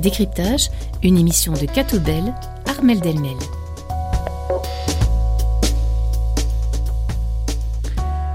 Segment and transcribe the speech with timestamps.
[0.00, 0.70] Décryptage,
[1.02, 2.34] une émission de Catobel,
[2.66, 3.36] Armel Delmel.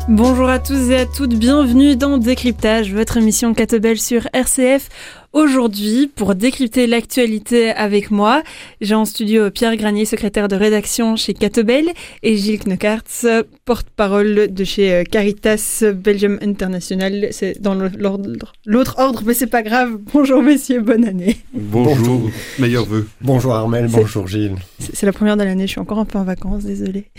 [0.07, 4.89] Bonjour à tous et à toutes, bienvenue dans Décryptage, votre émission Catobel sur RCF.
[5.35, 8.41] Aujourd'hui, pour décrypter l'actualité avec moi,
[8.79, 11.89] j'ai en studio Pierre Granier, secrétaire de rédaction chez Catobel,
[12.23, 13.27] et Gilles Knockartz,
[13.65, 17.27] porte-parole de chez euh, Caritas Belgium International.
[17.31, 19.97] C'est dans l'autre ordre, mais c'est pas grave.
[20.13, 21.35] Bonjour messieurs, bonne année.
[21.53, 23.05] Bonjour, meilleurs vœux.
[23.19, 24.55] Bonjour Armel, bonjour Gilles.
[24.79, 27.09] C'est la première de l'année, je suis encore un peu en vacances, désolé.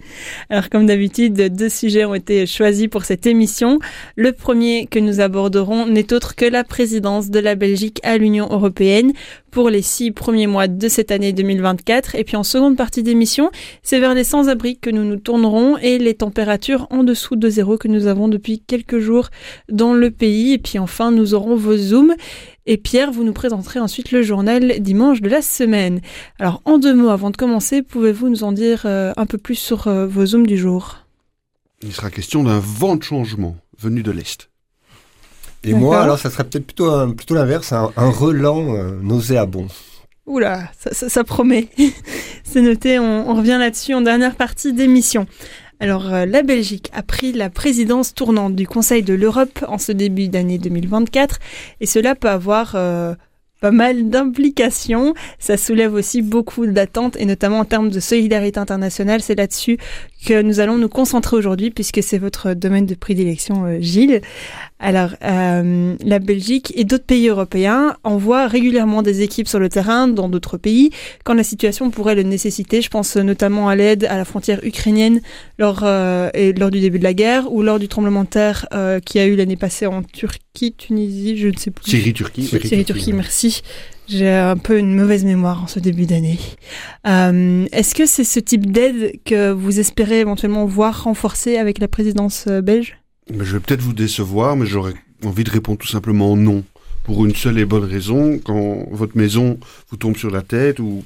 [0.50, 3.78] Alors comme d'habitude, deux sujets ont été choisis pour cette émission.
[4.16, 8.48] Le premier que nous aborderons n'est autre que la présidence de la Belgique à l'Union
[8.50, 9.12] européenne
[9.56, 12.14] pour les six premiers mois de cette année 2024.
[12.14, 13.50] Et puis en seconde partie d'émission,
[13.82, 17.78] c'est vers les sans-abri que nous nous tournerons et les températures en dessous de zéro
[17.78, 19.30] que nous avons depuis quelques jours
[19.70, 20.52] dans le pays.
[20.52, 22.14] Et puis enfin, nous aurons vos zooms.
[22.66, 26.02] Et Pierre, vous nous présenterez ensuite le journal dimanche de la semaine.
[26.38, 29.54] Alors en deux mots, avant de commencer, pouvez-vous nous en dire euh, un peu plus
[29.54, 30.98] sur euh, vos zooms du jour?
[31.80, 34.50] Il sera question d'un vent de changement venu de l'Est.
[35.66, 39.66] Et moi, alors, ça serait peut-être plutôt, plutôt l'inverse, un, relan euh, nauséabond.
[40.26, 41.68] Oula, ça, ça, promet.
[42.44, 45.26] C'est noté, on, on revient là-dessus en dernière partie d'émission.
[45.78, 49.92] Alors, euh, la Belgique a pris la présidence tournante du Conseil de l'Europe en ce
[49.92, 51.38] début d'année 2024
[51.80, 53.14] et cela peut avoir euh,
[53.66, 55.12] pas mal d'implications.
[55.40, 59.20] Ça soulève aussi beaucoup d'attentes et notamment en termes de solidarité internationale.
[59.22, 59.76] C'est là-dessus
[60.24, 64.20] que nous allons nous concentrer aujourd'hui puisque c'est votre domaine de prédilection, euh, Gilles.
[64.78, 70.06] Alors, euh, la Belgique et d'autres pays européens envoient régulièrement des équipes sur le terrain
[70.06, 70.90] dans d'autres pays
[71.24, 72.82] quand la situation pourrait le nécessiter.
[72.82, 75.20] Je pense notamment à l'aide à la frontière ukrainienne
[75.58, 78.66] lors, euh, et lors du début de la guerre ou lors du tremblement de terre
[78.74, 80.40] euh, qui a eu l'année passée en Turquie,
[80.76, 81.90] Tunisie, je ne sais plus.
[81.90, 82.44] Syrie, Turquie.
[82.44, 83.62] Syrie, Turquie, merci.
[84.08, 86.38] J'ai un peu une mauvaise mémoire en ce début d'année.
[87.06, 91.88] Euh, Est-ce que c'est ce type d'aide que vous espérez éventuellement voir renforcé avec la
[91.88, 92.98] présidence euh, belge?
[93.30, 96.62] Je vais peut-être vous décevoir, mais j'aurais envie de répondre tout simplement non
[97.06, 101.04] pour une seule et bonne raison, quand votre maison vous tombe sur la tête ou,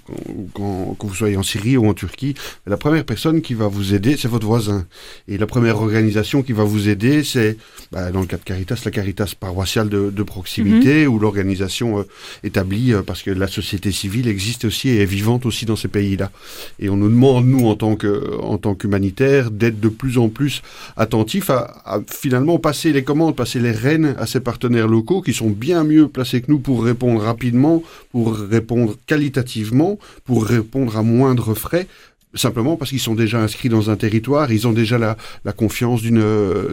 [0.54, 2.34] quand, vous soyez en Syrie ou en Turquie,
[2.66, 4.86] la première personne qui va vous aider, c'est votre voisin.
[5.28, 7.58] Et la première organisation qui va vous aider, c'est,
[7.92, 11.12] bah, dans le cas de Caritas, la Caritas paroissiale de, proximité mhm.
[11.12, 12.04] ou l'organisation euh,
[12.44, 15.88] établie euh, parce que la société civile existe aussi et est vivante aussi dans ces
[15.88, 16.30] pays-là.
[16.78, 20.30] Et on nous demande, nous, en tant que, en tant qu'humanitaires, d'être de plus en
[20.30, 20.62] plus
[20.96, 25.34] attentifs à, à finalement passer les commandes, passer les rênes à ces partenaires locaux qui
[25.34, 31.02] sont bien mieux placés que nous pour répondre rapidement, pour répondre qualitativement, pour répondre à
[31.02, 31.86] moindre frais
[32.34, 36.00] simplement parce qu'ils sont déjà inscrits dans un territoire, ils ont déjà la, la confiance
[36.00, 36.22] d'une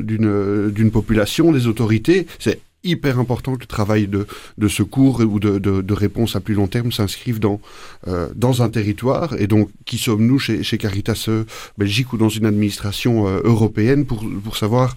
[0.01, 2.27] d'une d'une population, des autorités.
[2.37, 4.25] C'est hyper important que le travail de,
[4.57, 7.59] de secours ou de, de, réponse à plus long terme s'inscrive dans,
[8.07, 9.35] euh, dans un territoire.
[9.39, 11.43] Et donc, qui sommes-nous chez, chez Caritas euh,
[11.77, 14.95] Belgique ou dans une administration euh, européenne pour, pour savoir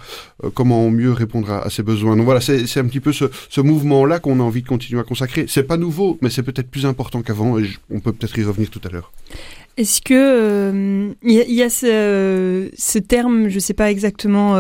[0.55, 2.17] comment mieux répondre à, ces besoins?
[2.17, 5.05] Donc voilà, c'est un petit peu ce, ce mouvement-là qu'on a envie de continuer à
[5.05, 5.47] consacrer.
[5.49, 8.71] C'est pas nouveau, mais c'est peut-être plus important qu'avant et on peut peut-être y revenir
[8.71, 9.13] tout à l'heure.
[9.77, 14.57] Est-ce que il y, a ce, ce terme, je sais pas exactement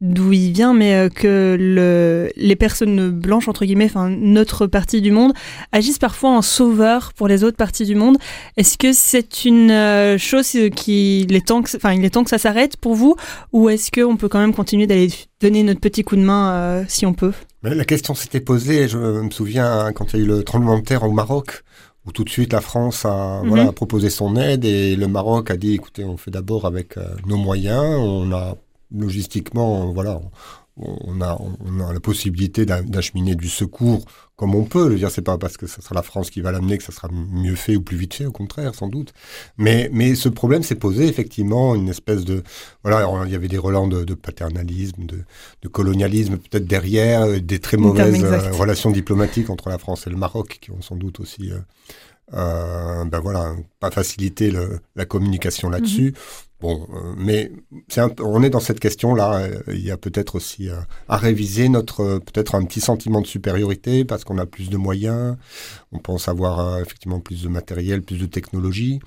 [0.00, 5.00] d'où il vient, mais euh, que le, les personnes blanches, entre guillemets, enfin notre partie
[5.00, 5.32] du monde,
[5.72, 8.16] agissent parfois en sauveur pour les autres parties du monde.
[8.56, 12.22] Est-ce que c'est une euh, chose qui, il est temps que, enfin, il est temps
[12.22, 13.16] que ça s'arrête pour vous,
[13.52, 15.10] ou est-ce qu'on peut quand même continuer d'aller
[15.40, 17.32] donner notre petit coup de main euh, si on peut?
[17.64, 20.78] La question s'était posée, je me souviens hein, quand il y a eu le tremblement
[20.78, 21.64] de terre au Maroc,
[22.06, 23.72] où tout de suite la France a, voilà, mhm.
[23.72, 26.94] proposé son aide et le Maroc a dit écoutez, on fait d'abord avec
[27.26, 28.56] nos moyens, on a
[28.90, 30.20] logistiquement, voilà,
[30.78, 34.04] on a, on a la possibilité d'acheminer du secours
[34.36, 34.84] comme on peut.
[34.84, 36.84] Je veux dire, c'est pas parce que ce sera la France qui va l'amener que
[36.84, 39.12] ça sera mieux fait ou plus vite fait, au contraire, sans doute.
[39.58, 42.44] Mais, mais ce problème s'est posé effectivement une espèce de,
[42.84, 45.24] voilà, il y avait des relents de, paternalisme, de,
[45.62, 50.10] de colonialisme peut-être derrière, euh, des très mauvaises euh, relations diplomatiques entre la France et
[50.10, 51.58] le Maroc qui ont sans doute aussi, euh,
[52.34, 56.10] euh ben voilà, pas facilité le, la communication là-dessus.
[56.10, 56.47] Mm-hmm.
[56.60, 57.52] Bon, euh, mais
[58.20, 59.42] on est dans cette question-là.
[59.42, 60.74] Euh, il y a peut-être aussi euh,
[61.08, 65.36] à réviser notre peut-être un petit sentiment de supériorité parce qu'on a plus de moyens.
[65.92, 69.00] On pense avoir effectivement plus de matériel, plus de technologie.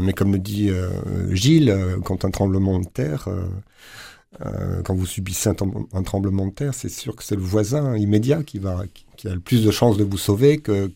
[0.00, 0.70] mais comme le dit
[1.30, 1.74] Gilles,
[2.04, 3.28] quand un tremblement de terre
[4.44, 8.42] Euh, quand vous subissez un, tremblement de terre, c'est sûr que c'est le voisin immédiat
[8.42, 8.84] qui a
[9.24, 10.90] le plus de chances de vous sauver que,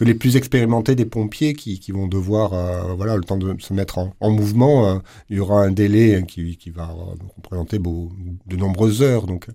[0.00, 3.98] les plus expérimentés des pompiers qui, vont devoir euh, voilà le temps de se mettre
[3.98, 4.88] en, en mouvement.
[4.88, 4.98] Euh,
[5.28, 6.94] il y aura un délai qui, va
[7.36, 9.26] représenter de nombreuses heures.
[9.26, 9.48] Donc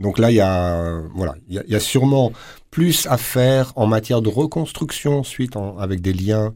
[0.00, 2.32] donc là il y a voilà il y a sûrement
[2.72, 6.54] plus à faire en matière de reconstruction ensuite avec des liens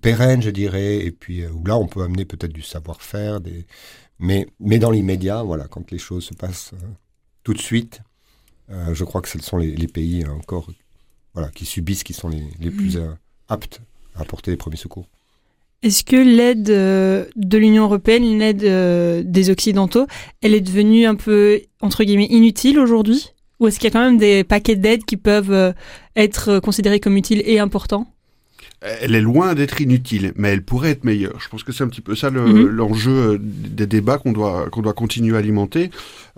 [0.00, 3.66] pérennes je dirais et puis où là on peut amener peut-être du savoir-faire des
[4.22, 6.86] mais, mais dans l'immédiat, voilà, quand les choses se passent euh,
[7.42, 8.00] tout de suite,
[8.70, 10.70] euh, je crois que ce sont les, pays encore
[11.34, 13.00] voilà, qui subissent, qui sont les, les plus mm.
[13.00, 13.14] euh,
[13.48, 13.80] aptes
[14.14, 15.08] à apporter les premiers secours.
[15.82, 20.06] Est-ce que l'aide de l'Union européenne, l'aide des Occidentaux,
[20.40, 23.32] elle est devenue un peu, entre guillemets, inutile aujourd'hui?
[23.62, 25.72] Ou est-ce qu'il y a quand même des paquets d'aide qui peuvent
[26.16, 28.08] être considérés comme utiles et importants?
[29.00, 31.38] Elle est loin d'être inutile, mais elle pourrait être meilleure.
[31.40, 32.66] Je pense que c'est un petit peu ça mhm.
[32.66, 35.90] l'enjeu euh, des débats qu'on doit, qu'on doit continuer à alimenter.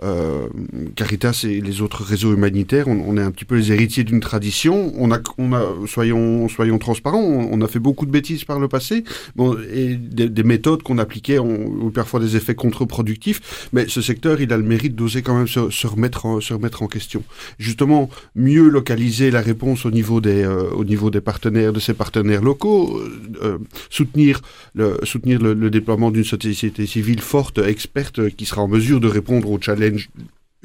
[0.03, 0.47] Euh,
[0.95, 4.91] Caritas et les autres réseaux humanitaires, on, est un petit peu les héritiers d'une tradition.
[4.97, 8.67] On a, on a, soyons, soyons transparents, on, a fait beaucoup de bêtises par le
[8.67, 9.03] passé,
[9.35, 13.69] bon, et des, méthodes qu'on appliquait ont, parfois des effets contre-productifs.
[13.73, 16.83] Mais ce secteur, il a le mérite d'oser quand même se, remettre en, se remettre
[16.83, 17.23] en question.
[17.57, 21.93] Justement, mieux localiser la réponse au niveau des, euh, au niveau des partenaires, de ses
[21.93, 22.99] partenaires locaux,
[23.41, 23.57] euh,
[23.89, 24.41] soutenir
[24.73, 29.07] le, soutenir le, le déploiement d'une société civile forte, experte, qui sera en mesure de
[29.07, 30.09] répondre aux challenges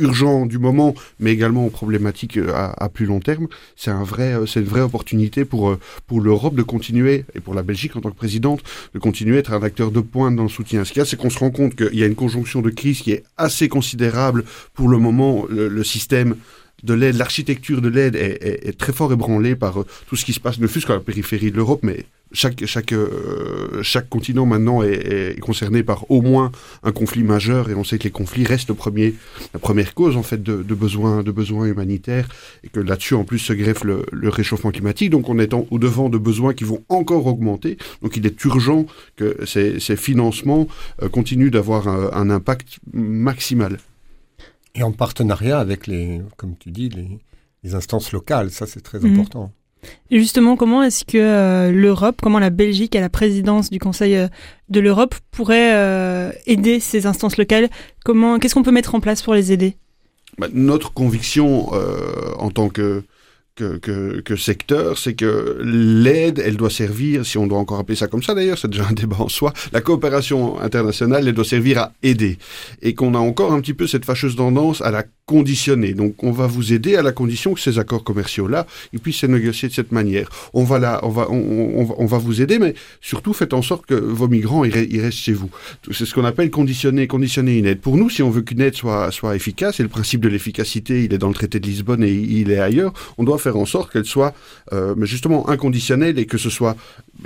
[0.01, 3.47] urgent du moment, mais également aux problématiques euh, à, plus long terme,
[3.77, 7.41] c'est un vrai, euh, c'est une vraie opportunité pour euh, pour l'Europe de continuer et
[7.41, 8.63] pour la Belgique en tant que présidente
[8.95, 10.85] de continuer à être un acteur de pointe dans le soutien.
[10.85, 12.71] Ce qu'il y a, c'est qu'on se rend compte qu'il y a une conjonction de
[12.71, 14.45] crise qui est assez considérable
[14.75, 15.47] pour le moment.
[15.51, 16.35] le système
[16.83, 20.41] de l'aide, l'architecture de l'aide est, très fort ébranlée par euh, tout ce qui se
[20.41, 24.83] passe, ne fût-ce qu'à la périphérie de l'Europe, mais chaque, chaque, euh, chaque continent maintenant
[24.83, 28.73] est, concerné par au moins un conflit majeur et on sait que les conflits restent
[28.73, 29.15] premier,
[29.53, 31.33] la première cause en fait de, besoins, de
[31.67, 32.29] humanitaires
[32.63, 35.11] et que là-dessus en plus se greffe le, réchauffement climatique.
[35.11, 37.79] Donc on est au devant de besoins qui vont encore augmenter.
[38.03, 38.87] Donc il est urgent
[39.17, 40.69] que ces, financements
[41.03, 43.79] euh, continuent d'avoir un impact maximal.
[44.75, 49.13] Et en partenariat avec les, comme tu dis, les, instances locales, ça c'est très mhm.
[49.13, 49.53] important.
[50.11, 54.17] Et justement, comment est-ce que euh, l'Europe, comment la Belgique à la présidence du Conseil
[54.17, 54.29] euh,
[54.69, 57.69] de l'Europe pourrait euh, aider ces instances locales?
[58.05, 59.77] Comment, qu'est-ce qu'on peut mettre en place pour les aider?
[60.39, 61.71] Bah, Notre conviction
[62.39, 63.03] en tant que
[63.55, 68.07] que, que, secteur, c'est que l'aide, elle doit servir, si on doit encore appeler ça
[68.07, 71.79] comme ça d'ailleurs, c'est déjà un débat en soi, la coopération internationale, elle doit servir
[71.79, 72.39] à aider.
[72.83, 75.95] Et qu'on a encore un petit peu cette fâcheuse tendance à la conditionner.
[75.95, 79.27] Donc on va vous aider à la condition que ces accords commerciaux-là, ils puissent se
[79.27, 80.29] négocier de cette manière.
[80.55, 83.87] On va, là, on, va, on, on, va vous aider, mais surtout faites en sorte
[83.87, 85.49] que vos migrants, ils, restent chez vous.
[85.93, 87.81] C'est ce qu'on appelle conditionner, conditionner une aide.
[87.81, 91.05] Pour nous, si on veut qu'une aide soit, soit efficace, et le principe de l'efficacité,
[91.05, 93.67] il est dans le traité de Lisbonne et il est ailleurs, on doit faire en
[93.67, 94.35] sorte qu'elle soit
[94.73, 96.77] euh, justement inconditionnelle et que ce soit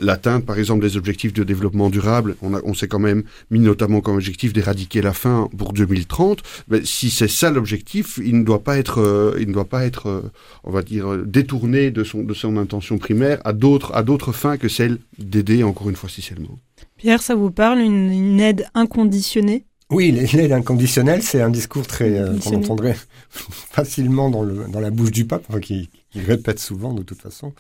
[0.01, 2.37] l'atteinte, par exemple, des objectifs de développement durable.
[2.43, 6.43] On, a, on s'est quand même mis notamment comme objectif d'éradiquer la faim pour 2030.
[6.69, 9.85] Mais si c'est ça l'objectif, il ne doit pas être, euh, il ne doit pas
[9.85, 10.23] être, euh,
[10.65, 14.57] on va dire, détourné de son, de son intention primaire à d'autres, à d'autres fins
[14.57, 16.59] que celle d'aider, encore une fois, si c'est le mot.
[16.97, 19.65] Pierre, ça vous parle, une aide inconditionnée?
[19.91, 22.97] Oui, l'aide inconditionnelle, c'est un discours très euh, qu'on entendrait
[23.31, 27.21] facilement dans, le, dans la bouche du pape, enfin, qui, qui, répète souvent de toute
[27.21, 27.53] façon.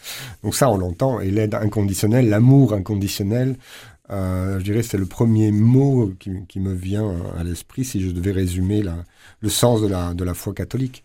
[0.42, 1.20] Donc ça, on l'entend.
[1.20, 3.56] Et l'aide inconditionnelle, l'amour inconditionnel,
[4.10, 8.10] euh, je dirais, c'est le premier mot qui, qui me vient à l'esprit si je
[8.10, 8.96] devais résumer la,
[9.40, 11.04] le sens de la, de la foi catholique.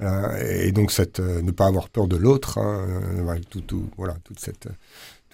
[0.00, 3.88] Euh, et donc, cette, euh, ne pas avoir peur de l'autre, hein, euh, tout, tout,
[3.96, 4.68] voilà, toute cette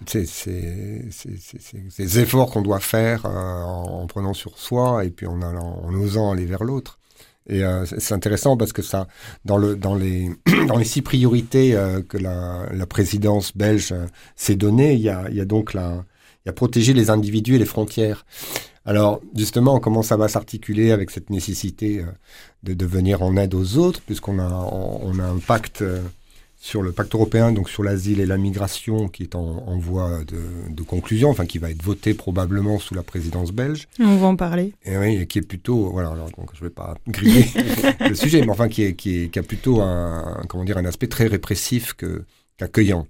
[0.04, 5.42] tous ces, ces, efforts qu'on doit faire euh, en, prenant sur soi et puis en,
[5.42, 6.97] allant, en osant aller vers l'autre.
[7.48, 9.08] Et euh, c'est intéressant parce que ça,
[9.44, 10.30] dans, le, dans, les,
[10.68, 13.94] dans les six priorités euh, que la, la, présidence belge
[14.36, 16.04] s'est donnée, il y a, il y a donc la,
[16.44, 18.26] il y a protéger les individus et les frontières.
[18.84, 22.04] Alors justement, comment ça va s'articuler avec cette nécessité
[22.62, 25.84] de, de venir en aide aux autres, puisqu'on a, on a un pacte
[26.60, 30.82] sur le pacte européen, donc sur l'asile et la migration, qui est en, voie de,
[30.82, 33.88] conclusion, enfin qui va être voté probablement sous la présidence belge.
[34.00, 34.72] On va en parler.
[34.84, 37.46] Et oui, qui est plutôt, voilà, alors, donc je ne vais pas griller
[38.00, 41.06] le sujet, mais enfin qui, est, qui, qui a plutôt un, comment dire, un aspect
[41.06, 43.06] très répressif qu'accueillant.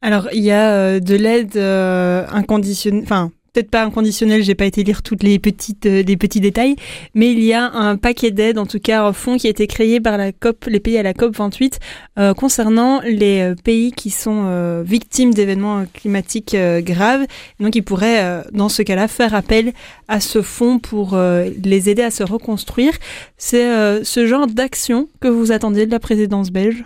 [0.00, 4.66] alors il y a euh, de l'aide euh, inconditionnelle, enfin peut-être pas inconditionnel, j'ai pas
[4.66, 6.76] été lire toutes les petites euh, les petits détails,
[7.14, 9.66] mais il y a un paquet d'aides, en tout cas un fonds qui a été
[9.66, 11.78] créé par la COP, les pays à la COP 28
[12.18, 17.26] euh, concernant les euh, pays qui sont euh, victimes d'événements climatiques graves.
[17.60, 19.72] Donc ils pourraient dans ce cas-là faire appel
[20.08, 22.92] à ce fonds pour les aider à se reconstruire.
[23.36, 26.84] C'est ce genre d'action que vous attendiez de la présidence belge?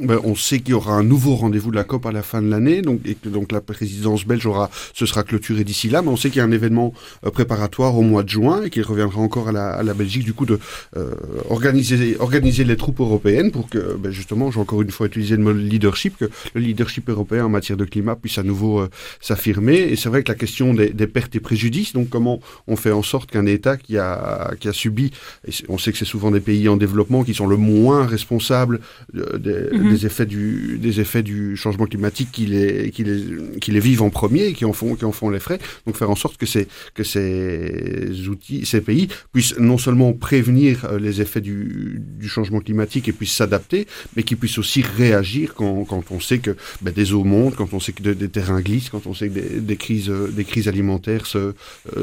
[0.00, 2.42] Ben, on sait qu'il y aura un nouveau rendez-vous de la COP à la fin
[2.42, 6.02] de l'année, donc et que donc la présidence belge aura, ce sera clôturé d'ici là.
[6.02, 6.92] Mais on sait qu'il y a un événement
[7.24, 10.24] euh, préparatoire au mois de juin et qu'il reviendra encore à la, à la, Belgique
[10.24, 10.58] du coup de
[10.96, 11.14] euh,
[11.48, 15.44] organiser organiser les troupes européennes pour que ben, justement, j'ai encore une fois utilisé le
[15.44, 16.24] mot leadership, que
[16.54, 19.76] le leadership européen en matière de climat puisse à nouveau euh, s'affirmer.
[19.76, 22.90] Et c'est vrai que la question des, des, pertes et préjudices, donc comment on fait
[22.90, 25.12] en sorte qu'un État qui a qui a subi,
[25.46, 28.80] et on sait que c'est souvent des pays en développement qui sont le moins responsables
[29.12, 29.90] des mm-hmm.
[29.90, 34.02] des effets du des effets du changement climatique qui les qui les qui les vivent
[34.02, 35.58] en premier et qui en font qui en font les frais.
[35.86, 40.84] Donc faire en sorte que ces que ces outils ces pays puissent non seulement prévenir
[40.84, 43.86] euh, les effets du, du changement climatique et puissent s'adapter,
[44.16, 47.72] mais qu'ils puissent aussi réagir quand, quand on sait que ben, des eaux montent, quand
[47.72, 50.68] on sait que des terrains glissent, quand on sait que des, des crises des crises
[50.68, 51.54] alimentaires se, euh,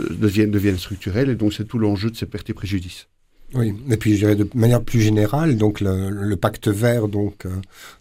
[0.09, 1.29] deviennent deviennent structurelles.
[1.29, 3.07] Et donc c'est tout l'enjeu de ces pertes et préjudices.
[3.53, 7.49] Oui, et puis je dirais de manière plus générale, donc le, pacte vert donc euh,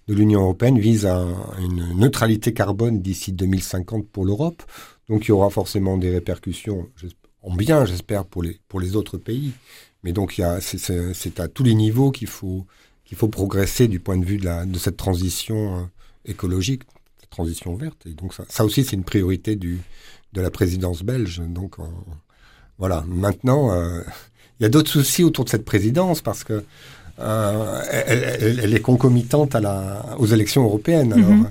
[0.06, 1.26] de l'Union européenne vise à
[1.58, 4.62] une neutralité carbone d'ici 2050 pour l'Europe.
[5.08, 6.88] Donc il y aura forcément des répercussions,
[7.42, 9.52] en bien j'espère pour les pour les autres pays.
[10.04, 12.64] Mais donc il y a c'est à tous les niveaux qu'il faut
[13.04, 15.82] qu'il faut progresser du point de vue de, cette transition euh,
[16.26, 16.82] écologique,
[17.18, 18.06] cette transition verte.
[18.06, 19.80] Et donc ça, aussi c'est une priorité du
[20.32, 21.42] de la présidence belge.
[21.48, 21.74] Donc
[22.78, 23.04] voilà.
[23.08, 23.72] Maintenant.
[24.60, 26.64] Euh, il y a d'autres soucis autour de cette présidence parce que
[27.18, 31.12] euh, elle, elle, est concomitante à la, aux élections européennes.
[31.12, 31.50] Alors, mm -hmm.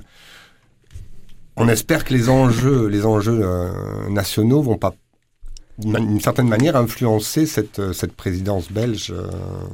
[1.56, 4.94] on espère que les enjeux, les enjeux euh, nationaux vont pas
[5.78, 9.30] d'une certaine manière influencer cette, cette présidence belge, euh,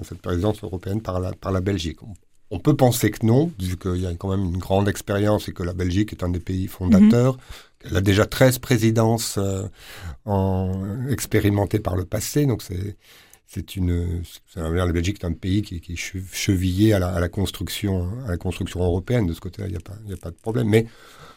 [0.08, 2.00] cette présidence européenne par la, par la Belgique.
[2.02, 2.14] On,
[2.50, 5.52] on peut penser que non, vu qu'il y a quand même une grande expérience et
[5.52, 7.34] que la Belgique est un des pays fondateurs.
[7.34, 7.86] Mm -hmm.
[7.90, 9.64] Elle a déjà 13 présidences euh,
[10.24, 12.96] en, expérimentées par le passé, donc c'est
[13.46, 14.22] c'est une,
[14.56, 19.26] la Belgique est un pays qui, est chevillé à la, construction, à la construction européenne.
[19.26, 20.68] De ce côté-là, il n'y a pas, de problème.
[20.68, 20.86] Mais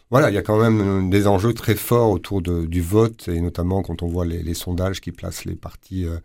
[0.10, 3.84] voilà, il y a quand même des enjeux très forts autour du vote et notamment
[3.84, 6.18] quand on voit les, sondages qui placent les partis euh,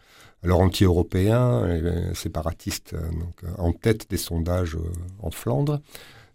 [0.43, 5.81] alors anti-européens, et séparatistes, euh, donc, en tête des sondages euh, en Flandre.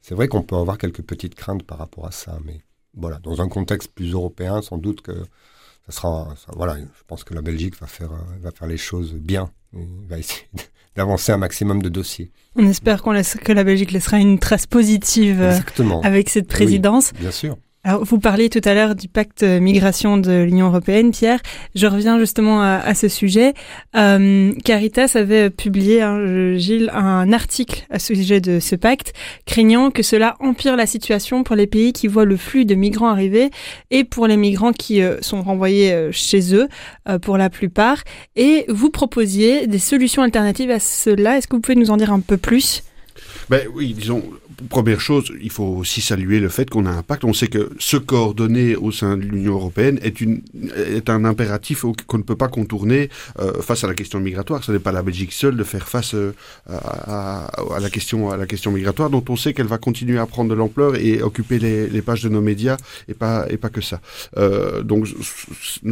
[0.01, 2.61] C'est vrai qu'on peut avoir quelques petites craintes par rapport à ça, mais
[2.95, 5.25] voilà, dans un contexte plus européen, sans doute que
[5.89, 8.77] ça sera, ça, voilà, je pense que la Belgique va faire, euh, va faire les
[8.77, 9.51] choses bien.
[10.07, 10.47] Va essayer
[10.95, 12.31] d'avancer un maximum de dossiers.
[12.55, 16.01] On espère qu'on laisse, que la Belgique laissera une trace positive euh, Exactement.
[16.01, 17.11] avec cette présidence.
[17.13, 17.57] Oui, bien sûr.
[17.85, 21.39] Vous parliez tout à l'heure du pacte migration de l'Union européenne, Pierre.
[21.75, 23.53] Je reviens justement à, ce sujet.
[23.95, 29.13] Euh, Caritas avait publié, hein, Gilles, un article à ce sujet de ce pacte,
[29.45, 33.09] craignant que cela empire la situation pour les pays qui voient le flux de migrants
[33.09, 33.49] arriver
[33.91, 36.67] et pour les migrants qui euh, sont renvoyés euh, chez eux,
[37.07, 38.03] euh, pour la plupart.
[38.35, 41.37] Et vous proposiez des solutions alternatives à cela.
[41.37, 42.83] Est-ce que vous pouvez nous en dire un peu plus?
[43.49, 44.23] Ben oui, disons,
[44.69, 47.23] première chose, il faut aussi saluer le fait qu'on a un pacte.
[47.23, 50.41] On sait que se coordonner au sein de l'Union européenne est, une,
[50.75, 54.63] est un impératif qu'on ne peut pas contourner euh, face à la question migratoire.
[54.63, 56.33] Ce n'est pas la Belgique seule de faire face euh,
[56.67, 60.25] à, à, la question, à la question migratoire, dont on sait qu'elle va continuer à
[60.25, 63.69] prendre de l'ampleur et occuper les, les, pages de nos médias, et pas, et pas
[63.69, 64.01] que ça.
[64.37, 65.07] Euh, donc,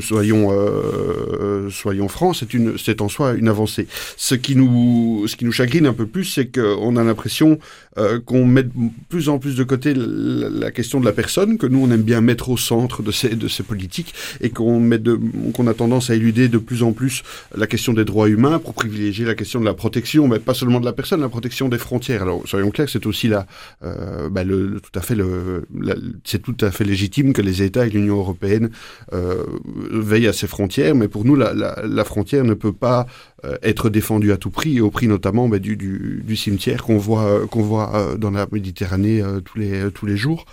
[0.01, 3.88] soyons, euh, soyons francs, c'est une, c'est en soi une avancée.
[4.17, 7.59] Ce qui nous, ce qui nous chagrine un peu plus, c'est qu'on a l'impression
[7.97, 8.72] euh, qu'on met de
[9.10, 12.22] plus en plus de côté la, question de la personne, que nous on aime bien
[12.22, 15.02] mettre au centre de ces, de ces politiques, et qu'on met
[15.54, 17.24] qu'on a tendance à éluder de plus en plus
[17.56, 20.80] la question des droits humains pour privilégier la question de la protection, mais pas seulement
[20.80, 22.24] de la personne, la protection des frontières.
[22.24, 23.46] Alors soyons clairs, c'est aussi là,
[23.84, 25.66] euh, bah, le, tout à fait le,
[26.24, 28.70] c'est tout à fait légitime que les États et l'Union européenne
[29.14, 29.44] euh,
[29.92, 33.06] veillent à ces frontières, mais pour nous la, la, frontière ne peut pas
[33.62, 37.46] être défendue à tout prix, au prix notamment bah, du, du, du cimetière qu'on voit
[37.48, 40.46] qu'on voit euh, dans la Méditerranée euh, tous les tous les jours.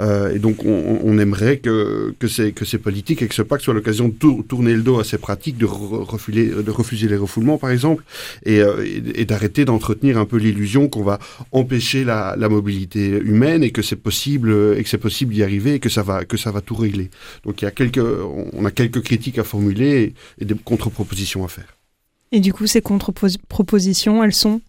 [0.00, 3.62] et donc on, on aimerait que que ces que ces politiques et que ce pacte
[3.62, 7.16] soit l'occasion de tour, tourner le dos à ces pratiques, de refuser de refuser les
[7.16, 8.02] refoulements par exemple,
[8.44, 11.18] et, et, et d'arrêter d'entretenir un peu l'illusion qu'on va
[11.52, 15.74] empêcher la, la mobilité humaine et que c'est possible et que c'est possible d'y arriver
[15.74, 17.10] et que ça va que ça va tout régler.
[17.44, 18.02] Donc il y a quelques
[18.52, 21.81] on a quelques critiques à formuler et des contre-propositions à faire.
[22.32, 24.62] Et du coup, ces contre-propositions, elles sont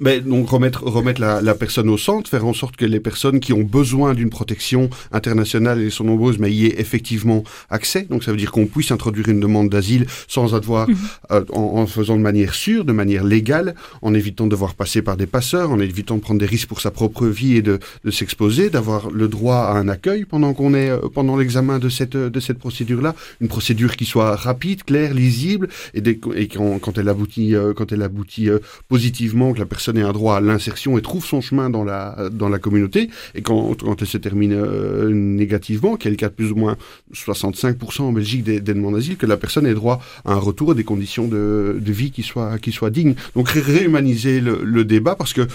[0.00, 3.40] Mais donc remettre remettre la, la, personne au centre, faire en sorte que les personnes
[3.40, 8.06] qui ont besoin d'une protection internationale, et sont nombreuses, mais y aient effectivement accès.
[8.08, 10.96] Donc ça veut dire qu'on puisse introduire une demande d'asile sans avoir, mhm.
[11.32, 15.02] euh, en, en, faisant de manière sûre, de manière légale, en évitant de devoir passer
[15.02, 17.80] par des passeurs, en évitant de prendre des risques pour sa propre vie et de,
[18.04, 21.88] de s'exposer, d'avoir le droit à un accueil pendant qu'on est euh, pendant l'examen de
[21.88, 26.78] cette de cette procédure-là, une procédure qui soit rapide, claire, lisible, et, des, et quand,
[26.78, 28.48] quand, elle aboutit euh, quand elle aboutit
[28.88, 32.28] positivement, que la personne ait un droit à l'insertion et trouve son chemin dans la,
[32.30, 33.10] dans la communauté.
[33.34, 36.76] Et quand, quand elle se termine euh, négativement, qui est cas de plus ou moins
[37.14, 40.72] 65% en Belgique des, des, demandes d'asile, que la personne ait droit à un retour
[40.72, 43.14] à des conditions de, de vie qui soient, qui soient dignes.
[43.34, 45.46] Donc réhumaniser le, débat, parce que euh,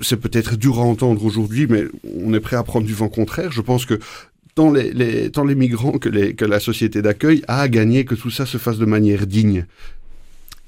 [0.00, 1.84] c'est peut-être dur à entendre aujourd'hui, mais
[2.22, 3.52] on est prêt à prendre du vent contraire.
[3.52, 3.98] Je pense que
[4.54, 8.30] tant les, tant les migrants que, que la société d'accueil a à gagner que tout
[8.30, 9.66] ça se fasse de manière digne.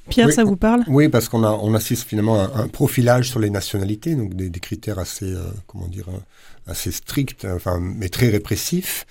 [0.08, 0.84] Pierre, ça vous parle?
[0.88, 4.50] Oui, parce qu'on a, on assiste finalement à un profilage sur les nationalités, donc des,
[4.50, 9.06] des critères assez, euh, comment dire, euh, assez stricts, enfin, mais très répressifs.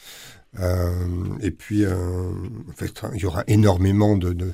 [0.60, 0.92] Euh,
[1.42, 1.96] et puis, euh,
[2.70, 4.54] en fait, il y aura énormément de, de,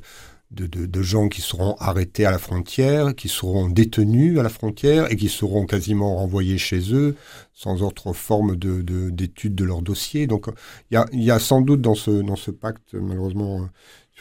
[0.52, 5.12] de, de, gens qui seront arrêtés à la frontière, qui seront détenus à la frontière
[5.12, 7.16] et qui seront quasiment renvoyés chez eux
[7.54, 8.82] sans autre forme de,
[9.12, 10.28] d'étude de, leur dossier.
[10.28, 10.48] Donc,
[10.90, 13.70] il y a, y a sans doute dans ce, dans ce pacte, malheureusement,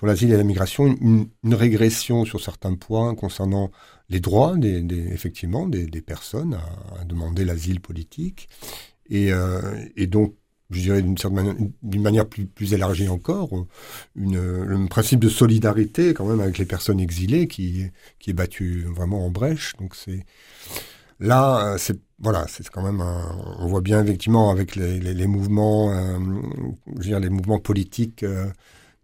[0.01, 3.71] sur l'asile et la migration une, régression sur certains points concernant
[4.09, 6.55] les droits des, effectivement des, personnes
[6.99, 8.49] à, demander l'asile politique
[9.11, 9.61] et, euh,
[9.97, 10.35] et, donc
[10.71, 13.67] je dirais d'une certaine manière, d'une manière plus, plus, élargie encore,
[14.17, 17.83] une, un principe de solidarité quand même avec les personnes exilées qui,
[18.19, 19.75] qui est battu vraiment en brèche.
[19.79, 20.25] Donc c'est
[21.19, 21.77] là,
[22.21, 23.05] voilà, c'est quand même,
[23.59, 26.19] on voit bien effectivement avec les, mouvements, euh,
[26.87, 28.23] je veux dire les mouvements politiques.
[28.23, 28.47] Euh,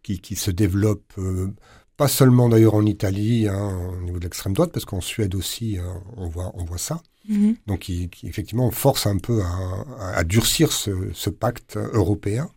[0.07, 1.53] qui, qui se développe, euh,
[1.97, 5.79] pas seulement d'ailleurs en Italie, hein, au niveau de l'extrême droite, parce qu'en Suède aussi,
[5.79, 7.03] hein, on, voit, on voit ça.
[7.29, 7.53] Mmh.
[7.67, 12.49] Donc, qui, qui, effectivement force un peu à, à durcir ce, ce, pacte européen.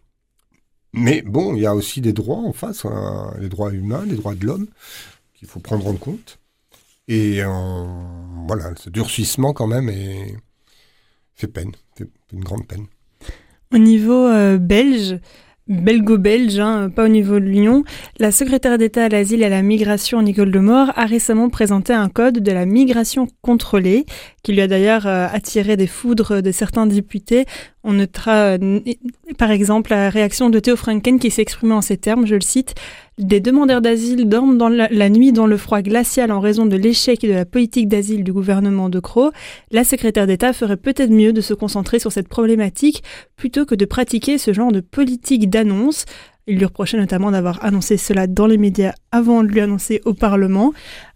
[0.94, 4.16] Mais bon, il y a aussi des droits en face, hein, les droits humains, les
[4.16, 4.68] droits de l'homme,
[5.34, 6.38] qu'il faut prendre en compte.
[7.08, 7.86] Et euh,
[8.48, 10.36] voilà, ce durcissement quand même est,
[11.34, 12.86] fait peine, fait une grande peine.
[13.74, 15.20] Au niveau euh, belge,
[15.70, 17.84] belgo-belge, hein, pas au niveau de l'Union,
[18.18, 22.10] la secrétaire d'État à l'asile et à la migration, Nicole Demore, a récemment présenté un
[22.10, 24.06] code de la migration contrôlée,
[24.44, 27.46] qui lui a d'ailleurs euh, attiré des foudres de certains députés.
[27.84, 28.80] On notera euh,
[29.38, 32.42] par exemple la réaction de Théo Franken qui s'est exprimé en ces termes, je le
[32.42, 32.76] cite,
[33.20, 37.22] des demandeurs d'asile dorment dans la, nuit dans le froid glacial en raison de l'échec
[37.22, 39.32] de la politique d'asile du gouvernement de Croo.
[39.72, 43.04] La secrétaire d'État ferait peut-être mieux de se concentrer sur cette problématique
[43.36, 46.06] plutôt que de pratiquer ce genre de politique d'annonce.
[46.48, 50.14] Il lui reprochait notamment d'avoir annoncé cela dans les médias avant de lui annoncer au
[50.14, 50.72] Parlement.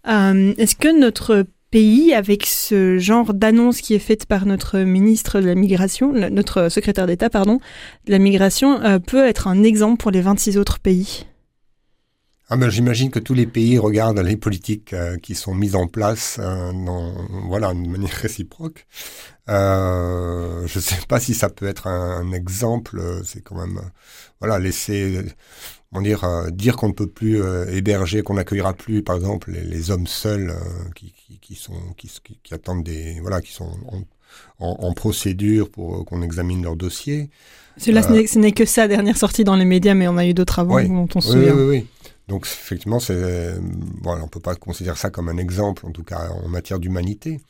[0.06, 5.40] Euh, Est-ce que notre pays, avec ce genre d'annonce qui est faite par notre ministre
[5.40, 7.58] de la Migration, notre secrétaire d'État, pardon,
[8.06, 11.24] de la Migration, euh, peut être un exemple pour les 26 autres pays?
[12.48, 15.86] Ah ben, J'imagine que tous les pays regardent les politiques euh, qui sont mises en
[15.86, 17.14] place euh, dans,
[17.48, 18.86] voilà, d'une manière réciproque.
[19.48, 23.00] Euh, je ne sais pas si ça peut être un, un exemple.
[23.24, 23.80] C'est quand même
[24.40, 25.22] voilà laisser
[25.92, 29.90] on dire dire qu'on ne peut plus héberger, qu'on n'accueillera plus, par exemple, les, les
[29.90, 30.54] hommes seuls
[30.96, 32.10] qui, qui, qui, sont qui,
[32.42, 34.02] qui, attendent des voilà qui sont en,
[34.58, 37.30] en, en procédure pour qu'on examine leur dossier.
[37.76, 40.58] Cela, ce n'est que sa dernière sortie dans les médias, mais on a eu d'autres
[40.58, 41.54] avant oui, dont on se oui, souvient.
[41.54, 41.86] Oui, oui, oui.
[42.28, 46.30] Donc effectivement, c'est bon, on peut pas considérer ça comme un exemple, en tout cas
[46.30, 47.40] en matière d'humanité.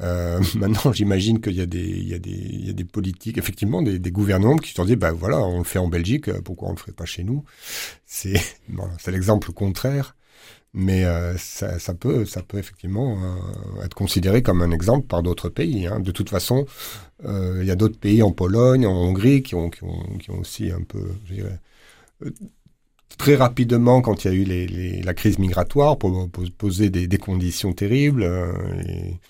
[0.00, 4.56] Euh, maintenant, j'imagine qu'il y a des, il y a des, politiques, effectivement, des, gouvernements
[4.56, 6.92] qui se sont dit, ben voilà, on le fait en Belgique, pourquoi on le ferait
[6.92, 7.44] pas chez nous?
[8.06, 8.40] C'est,
[9.06, 10.16] l'exemple contraire,
[10.72, 15.86] mais euh, ça, peut, effectivement euh, être considéré comme un exemple par d'autres pays.
[15.86, 16.00] Hein.
[16.00, 16.66] De toute façon,
[17.24, 19.70] il y a d'autres pays en Pologne, en Hongrie, qui ont,
[20.28, 21.02] aussi un peu,
[23.16, 26.90] très rapidement, quand il y a eu les, les, la crise migratoire, pour, pour poser
[26.90, 28.22] des, des, conditions terribles.
[28.22, 28.52] Euh,
[28.86, 29.20] et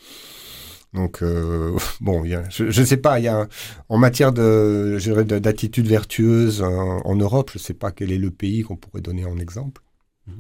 [0.95, 3.49] donc, euh, bon, y a, je ne sais pas, il y a,
[3.89, 4.99] en matière de,
[5.39, 9.03] d'attitude vertueuse en, en, Europe, je ne sais pas quel est le pays qu'on pourrait
[9.03, 9.83] donner en exemple.
[10.27, 10.33] Mmh.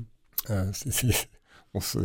[0.50, 1.28] Euh, c est, c est,
[1.74, 1.98] on se,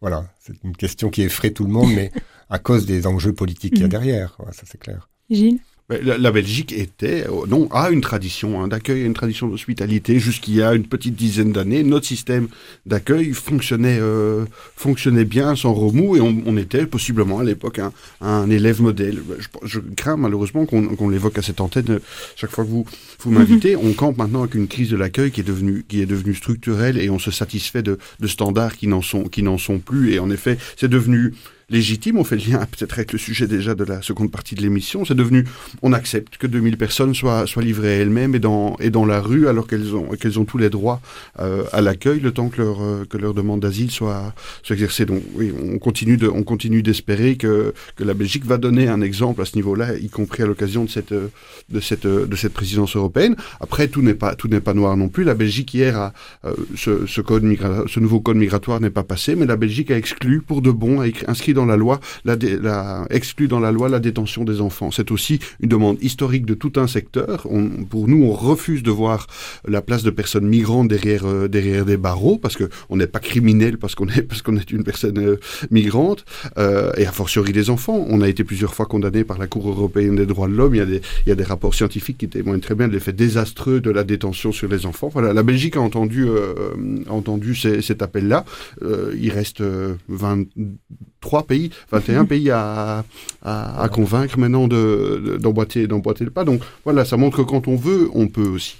[0.00, 2.10] voilà, c'est une question qui effraie tout le monde, mais
[2.50, 5.08] à cause des enjeux politiques qu'il y a derrière, ouais, ça c'est clair.
[5.28, 5.60] Gilles?
[6.02, 10.18] La, la, Belgique était, euh, non, a une tradition hein, d'accueil, une tradition d'hospitalité.
[10.20, 12.48] Jusqu'il y a une petite dizaine d'années, notre système
[12.86, 14.44] d'accueil fonctionnait, euh,
[14.76, 19.20] fonctionnait bien sans remous et on, on était possiblement à l'époque un, un, élève modèle.
[19.38, 22.00] Je, je crains malheureusement qu'on qu l'évoque à cette antenne
[22.36, 22.86] chaque fois que vous
[23.20, 23.76] vous m'invitez.
[23.76, 26.98] on campe maintenant avec une crise de l'accueil qui est devenue qui est devenue structurelle
[26.98, 30.12] et on se satisfait de, de standards qui n'en sont qui n'en sont plus.
[30.12, 31.34] Et en effet, c'est devenu
[31.70, 32.18] légitime.
[32.18, 35.04] On fait le lien peut-être avec le sujet déjà de la seconde partie de l'émission.
[35.04, 35.44] C'est devenu,
[35.82, 39.48] on accepte que 2000 personnes soient, soient livrées elles-mêmes et dans, et dans la rue
[39.48, 41.00] alors qu'elles ont, qu'elles ont tous les droits
[41.38, 45.06] euh, à l'accueil le temps que leur, euh, que leur demande d'asile soit, soit exercée.
[45.06, 49.00] Donc oui, on continue de, on continue d'espérer que, que la Belgique va donner un
[49.00, 52.96] exemple à ce niveau-là, y compris à l'occasion de cette, de cette, de cette présidence
[52.96, 53.36] européenne.
[53.60, 55.24] Après, tout n'est pas, tout n'est pas noir non plus.
[55.24, 56.12] La Belgique hier a,
[56.44, 57.44] euh, ce, ce, code
[57.86, 61.00] ce nouveau code migratoire n'est pas passé, mais la Belgique a exclu pour de bon,
[61.00, 64.90] a inscrit dans la loi, la, la exclu dans la loi la détention des enfants.
[64.90, 67.46] C'est aussi une demande historique de tout un secteur.
[67.88, 69.26] Pour nous, on refuse de voir
[69.66, 73.78] la place de personnes migrantes derrière, euh, des barreaux parce que on n'est pas criminel
[73.78, 75.36] parce qu'on est, une personne euh,
[75.70, 76.24] migrante
[76.58, 78.06] euh, et a fortiori des enfants.
[78.08, 80.74] On a été plusieurs fois condamné par la Cour européenne des droits de l'homme.
[80.74, 84.04] Il y a des, rapports scientifiques qui témoignent très bien de l'effet désastreux de la
[84.04, 85.10] détention sur les enfants.
[85.20, 86.26] La Belgique a entendu,
[87.80, 88.44] cet appel-là.
[88.82, 89.62] Euh, il reste
[90.08, 93.04] 23 pays, 21 pays à,
[93.42, 96.44] à, à convaincre maintenant d'emboîter de, d'emboîter le pas.
[96.44, 98.76] Donc voilà, ça montre que quand on veut, on peut aussi.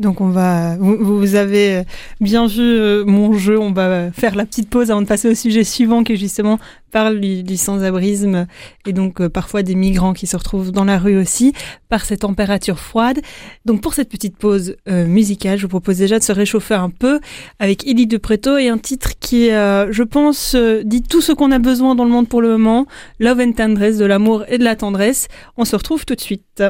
[0.00, 1.84] Donc on va, vous, vous, avez
[2.20, 5.36] bien vu euh, mon jeu, on va faire la petite pause avant de passer au
[5.36, 6.58] sujet suivant qui justement
[6.90, 8.48] parle du, du sans-abrisme
[8.86, 11.52] et donc euh, parfois des migrants qui se retrouvent dans la rue aussi
[11.88, 13.20] par ces températures froides.
[13.66, 16.90] Donc pour cette petite pause euh, musicale, je vous propose déjà de se réchauffer un
[16.90, 17.20] peu
[17.60, 21.60] avec Edith de Preto et un titre qui, je pense, dit tout ce qu'on a
[21.60, 22.86] besoin dans le monde pour le moment,
[23.20, 25.28] Love and Tendresse, de l'amour et de la tendresse.
[25.56, 26.64] On se retrouve tout de suite.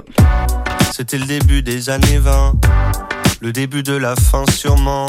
[0.92, 5.06] C'était le début des années 20 le début de la fin sûrement.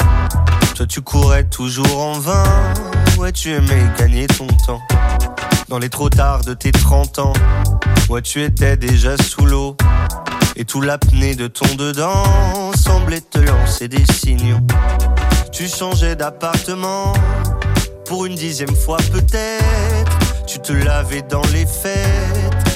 [0.74, 2.44] Toi tu courais toujours en vain,
[3.18, 4.82] ouais tu aimais gagner ton temps.
[5.68, 7.32] Dans les trop tard de tes 30 ans,
[8.08, 9.76] ouais tu étais déjà sous l'eau.
[10.56, 14.60] Et tout l'apnée de ton dedans semblait te lancer des signaux.
[15.52, 17.12] Tu changeais d'appartement
[18.06, 20.18] pour une dixième fois peut-être.
[20.46, 22.75] Tu te lavais dans les fêtes,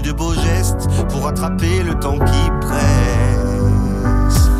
[0.00, 4.50] que de beaux gestes pour attraper le temps qui presse.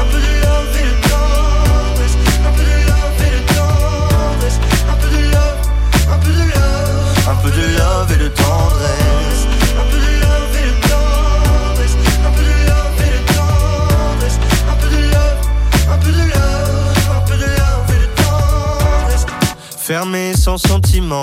[0.00, 2.16] Un peu de love et de tendresse.
[2.46, 2.64] Un peu
[7.50, 9.46] de love et de tendresse.
[9.78, 11.96] Un peu de love et de tendresse.
[12.26, 12.30] Un
[14.80, 15.40] peu de love,
[15.90, 19.26] un peu de love, un peu de love et de tendresse.
[19.78, 21.22] Fermé sans sentiment,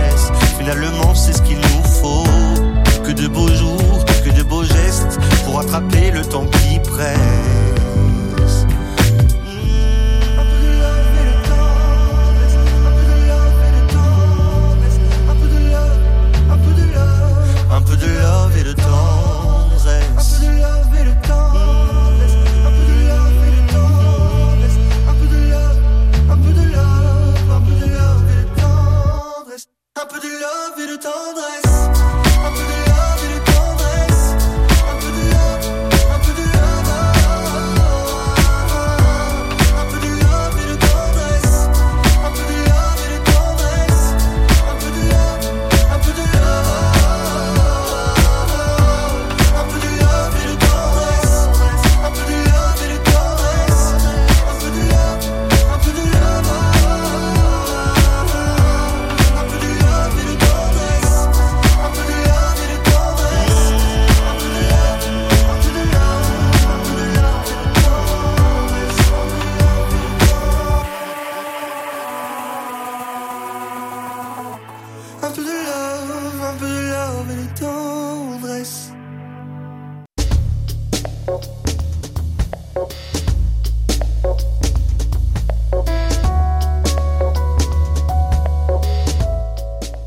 [0.57, 2.23] Finalement, c'est ce qu'il nous faut.
[3.03, 7.17] Que de beaux jours, que de beaux gestes pour attraper le temps qui presse.
[17.73, 19.10] Un peu de love et de temps.
[31.01, 31.50] told her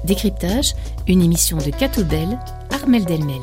[0.05, 0.75] Décryptage,
[1.09, 2.39] une émission de Catobel,
[2.71, 3.41] Armel Delmel.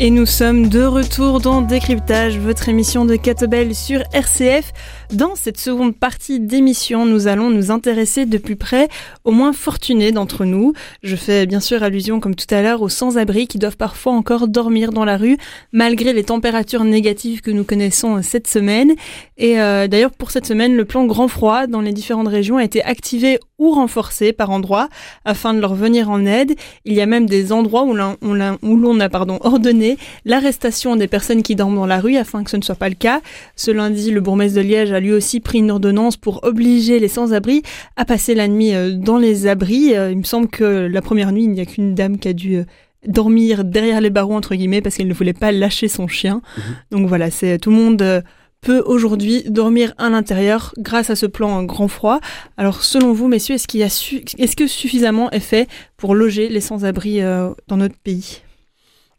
[0.00, 4.72] Et nous sommes de retour dans Décryptage, votre émission de Catobel sur RCF.
[5.12, 8.88] Dans cette seconde partie d'émission, nous allons nous intéresser de plus près
[9.24, 10.72] aux moins fortunés d'entre nous.
[11.02, 14.48] Je fais bien sûr allusion, comme tout à l'heure, aux sans-abri qui doivent parfois encore
[14.48, 15.36] dormir dans la rue,
[15.72, 18.94] malgré les températures négatives que nous connaissons cette semaine.
[19.36, 22.64] Et euh, d'ailleurs, pour cette semaine, le plan grand froid dans les différentes régions a
[22.64, 24.88] été activé ou renforcé par endroits
[25.24, 26.54] afin de leur venir en aide.
[26.84, 31.54] Il y a même des endroits où l'on a pardon, ordonné l'arrestation des personnes qui
[31.54, 33.20] dorment dans la rue afin que ce ne soit pas le cas.
[33.54, 37.08] Ce lundi, le bourgmestre de Liège a lui aussi pris une ordonnance pour obliger les
[37.08, 37.62] sans-abri
[37.96, 39.94] à passer la nuit euh, dans les abris.
[39.94, 42.32] Euh, il me semble que la première nuit, il n'y a qu'une dame qui a
[42.32, 42.64] dû euh,
[43.06, 46.40] dormir derrière les barreaux entre guillemets parce qu'elle ne voulait pas lâcher son chien.
[46.56, 46.62] Mhm.
[46.90, 48.22] Donc voilà, c'est tout le monde
[48.62, 52.20] peut aujourd'hui dormir à l'intérieur grâce à ce plan grand froid.
[52.56, 56.48] Alors selon vous, messieurs, est-ce qu'il y a est-ce que suffisamment est fait pour loger
[56.48, 58.43] les sans-abri dans notre pays?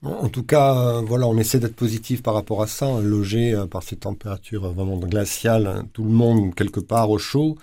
[0.06, 3.66] En tout cas, euh, voilà, on essaie d'être positif par rapport à ça, loger euh,
[3.66, 7.58] par ces températures vraiment glaciales, hein, tout le monde quelque part au chaud.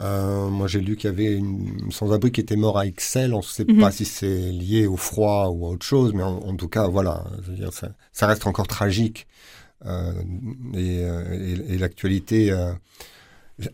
[0.00, 3.32] Euh, moi, j'ai lu qu'il y avait une sans-abri qui était mort à Excel.
[3.32, 3.80] On ne sait mhm.
[3.80, 7.24] pas si c'est lié au froid ou à autre chose, mais en, tout cas, voilà,
[7.48, 9.26] dire, ça, reste encore tragique.
[10.74, 11.00] et,
[11.68, 12.52] et l'actualité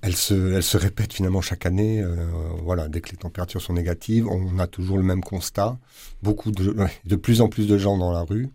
[0.03, 2.01] elle se, elle répète finalement chaque année.
[2.01, 2.17] Euh,
[2.63, 5.79] voilà, dès que les températures sont négatives, on a toujours le même constat.
[6.23, 8.49] Beaucoup de, de plus en plus de gens dans la rue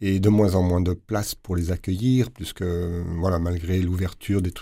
[0.00, 4.52] et de moins en moins de place pour les accueillir, puisque voilà, malgré l'ouverture des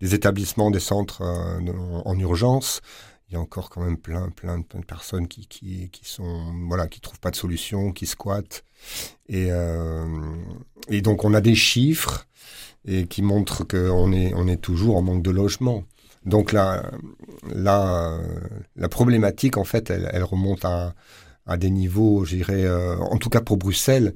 [0.00, 2.82] des établissements, des centres euh, en urgence,
[3.28, 6.52] il y a encore quand même plein, plein, plein de personnes qui, qui, qui sont,
[6.68, 8.64] voilà, qui trouvent pas de solution, qui squattent.
[9.28, 10.04] Et, euh,
[10.88, 12.26] et donc on a des chiffres
[12.86, 15.84] et qui montre qu'on est, on est toujours en manque de logement.
[16.24, 16.90] Donc la,
[17.54, 18.18] la,
[18.90, 20.94] problématique, en fait, elle, remonte à,
[21.46, 24.12] à, des niveaux, je euh, en tout cas pour Bruxelles,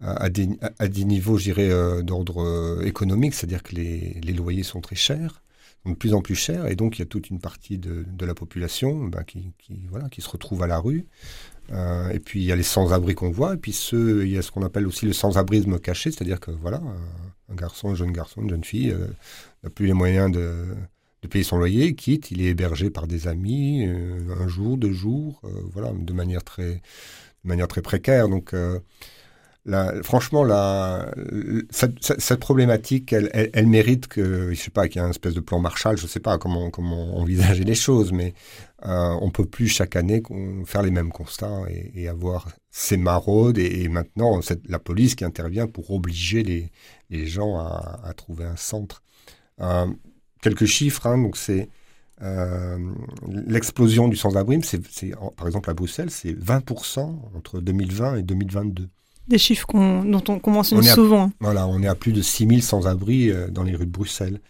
[0.00, 0.48] à des,
[0.80, 5.42] à des niveaux, euh, d'ordre économique, c'est-à-dire que les, les, loyers sont très chers,
[5.86, 8.26] de plus en plus chers, et donc il y a toute une partie de, de
[8.26, 11.06] la population qui, qui, voilà, qui se retrouve à la rue.
[11.70, 14.38] Euh, et puis il y a les sans-abri qu'on voit, et puis ceux, il y
[14.38, 16.82] a ce qu'on appelle aussi le sans-abrisme caché, c'est-à-dire que voilà,
[17.50, 19.06] un garçon, un jeune garçon, une jeune fille, euh,
[19.62, 20.66] n'a plus les moyens de,
[21.30, 25.40] payer son loyer, quitte, il est hébergé par des amis, euh, un jour, deux jours,
[25.72, 28.28] voilà, de manière très, de manière très précaire.
[28.28, 28.52] Donc,
[30.02, 30.44] franchement,
[31.70, 35.60] cette, problématique, elle, mérite que, je sais pas, qu'il y ait un espèce de plan
[35.60, 36.70] Marshall, je sais pas comment,
[37.16, 38.34] envisager les choses, mais
[38.86, 40.22] euh, on peut plus chaque année
[40.66, 45.92] faire les mêmes constats et, avoir ces maraudes et, maintenant la police qui intervient pour
[45.92, 46.70] obliger
[47.10, 49.02] les, gens à, trouver un centre.
[49.60, 49.86] Euh,
[50.40, 51.38] quelques chiffres, hein, donc
[52.20, 52.78] euh,
[53.28, 54.58] l'explosion du sans-abri,
[55.36, 57.00] par exemple à Bruxelles, c'est 20%
[57.36, 58.88] entre 2020 et 2022.
[59.28, 61.30] Des chiffres dont on, mentionne souvent.
[61.40, 64.40] voilà, on est à plus de 6000 sans-abri euh, dans les rues de Bruxelles.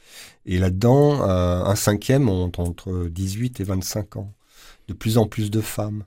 [0.46, 4.32] Et là-dedans, euh, un cinquième ont entre 18 et 25 ans.
[4.88, 6.04] De plus en plus de femmes.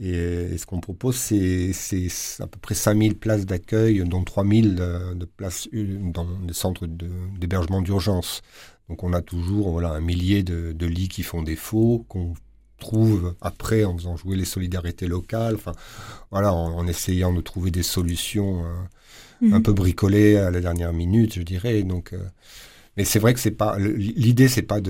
[0.00, 1.72] Et, ce qu'on propose, c'est
[2.40, 7.82] à peu près 5000 places d'accueil, dont 3000 de, de places dans des centres d'hébergement
[7.82, 8.40] d'urgence.
[8.88, 12.34] Donc on a toujours voilà, un millier de, de lits qui font défaut, qu'on
[12.80, 15.72] trouve après en faisant jouer les solidarités locales, enfin
[16.32, 19.54] voilà, en, essayant de trouver des solutions euh, mhm.
[19.54, 21.84] un peu bricolées à la dernière minute, je dirais.
[21.84, 22.18] Donc, euh,
[22.96, 24.80] mais c'est vrai que c'est pas l'idée, c'est pas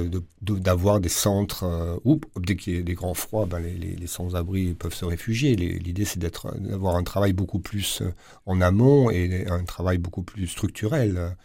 [0.40, 3.74] d'avoir de, des centres euh, où dès qu'il y a des grands froids, ben les,
[3.74, 5.54] les, sans-abri peuvent se réfugier.
[5.54, 8.02] L'idée, c'est d'être d'avoir un travail beaucoup plus
[8.46, 11.36] en amont et un travail beaucoup plus structurel.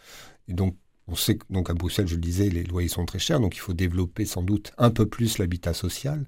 [0.48, 0.76] Et donc
[1.08, 3.56] on sait que donc à Bruxelles, je le disais, les loyers sont très chers, donc
[3.56, 6.26] il faut développer sans doute un peu plus l'habitat social.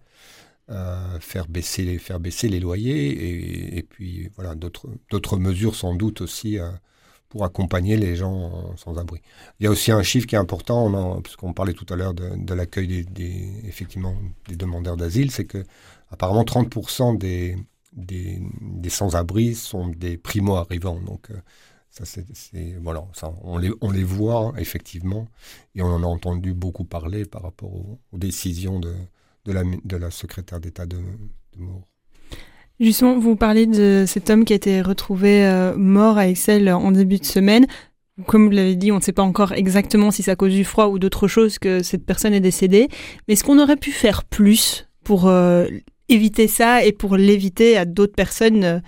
[0.71, 6.69] Euh, faire baisser les loyers et, puis voilà d'autres mesures sans doute aussi euh,
[7.31, 9.23] pour accompagner les gens sans abri.
[9.59, 12.55] Il y a aussi un chiffre qui est important, puisqu'on parlait tout à l'heure de,
[12.55, 13.53] l'accueil des,
[14.49, 15.65] demandeurs d'asile, c'est que
[16.11, 17.57] apparemment 30% des,
[18.91, 21.01] sans-abri sont des primo-arrivants.
[21.31, 21.37] Euh,
[22.05, 23.05] ça, c'est, voilà,
[23.43, 25.27] on, les, voit effectivement,
[25.75, 28.95] et on en a entendu beaucoup parler par rapport aux décisions de,
[29.45, 31.65] de la, secrétaire d'État de, de
[32.81, 36.93] Justement, vous parlez de cet homme qui a été retrouvé euh, mort à Excel en
[36.93, 37.67] début de semaine.
[38.27, 40.65] Comme vous l'avez dit, on ne sait pas encore exactement si c'est à cause du
[40.65, 42.89] froid ou d'autre chose que cette personne est décédée.
[43.27, 45.67] Mais est-ce qu'on aurait pu faire plus pour euh,
[46.09, 48.81] éviter ça et pour l'éviter à d'autres personnes euh,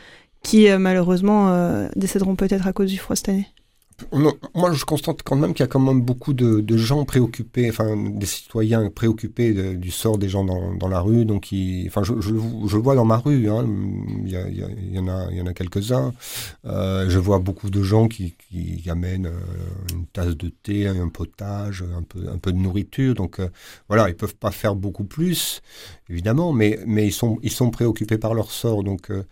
[0.43, 3.47] qui malheureusement décéderont peut-être à cause du froid cette année
[4.55, 7.97] moi, je constate quand même qu'il y a quand même beaucoup de, gens préoccupés, enfin,
[7.97, 11.25] des citoyens préoccupés du sort des gens dans, la rue.
[11.25, 11.49] Donc,
[11.87, 13.49] enfin, je, le vois dans ma rue.
[13.49, 13.67] Hein,
[14.25, 16.13] il, y en a, il y en a quelques-uns.
[16.65, 18.35] Euh, je vois beaucoup de gens qui,
[18.89, 23.15] amènent euh, une tasse de thé, un potage, un peu, de nourriture.
[23.15, 23.49] Donc, euh,
[23.89, 25.63] voilà, ils peuvent pas faire beaucoup plus,
[26.09, 28.83] évidemment, mais, ils sont, préoccupés par leur sort.
[28.83, 29.23] Donc euh,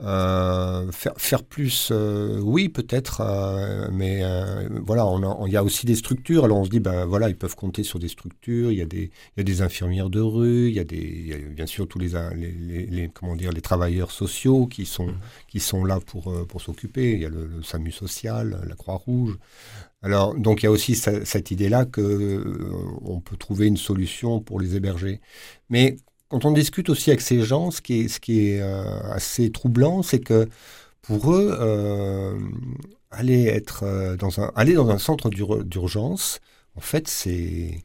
[0.00, 4.22] faire, faire, plus, euh, oui, peut-être, euh, mais
[4.80, 5.04] voilà,
[5.46, 6.44] il y a aussi des structures.
[6.44, 8.70] Alors on se dit, ben voilà, ils peuvent compter sur des structures.
[8.70, 11.46] Il y a des, il y a des infirmières de rue, il y a des,
[11.50, 15.20] bien sûr tous les, les, comment dire, les travailleurs sociaux qui sont, mmh.
[15.48, 17.12] qui sont là pour, pour s'occuper.
[17.12, 19.36] Il y a le, SAMU social, la Croix-Rouge.
[20.02, 22.44] Alors, donc il y a aussi cette idée-là que
[23.02, 25.20] on peut trouver une solution pour les héberger.
[25.70, 25.96] Mais
[26.28, 29.50] quand on discute aussi avec ces gens, ce qui est, ce qui est euh, assez
[29.50, 30.48] troublant, c'est que
[31.02, 32.38] pour eux, euh,
[33.10, 36.40] aller, être, euh, dans un, aller dans un centre d'urgence,
[36.74, 37.82] en fait, c'est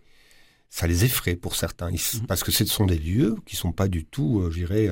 [0.70, 2.26] ça les effraie pour certains, mmh.
[2.28, 4.90] parce que ce sont des lieux qui sont pas du tout, je dirais,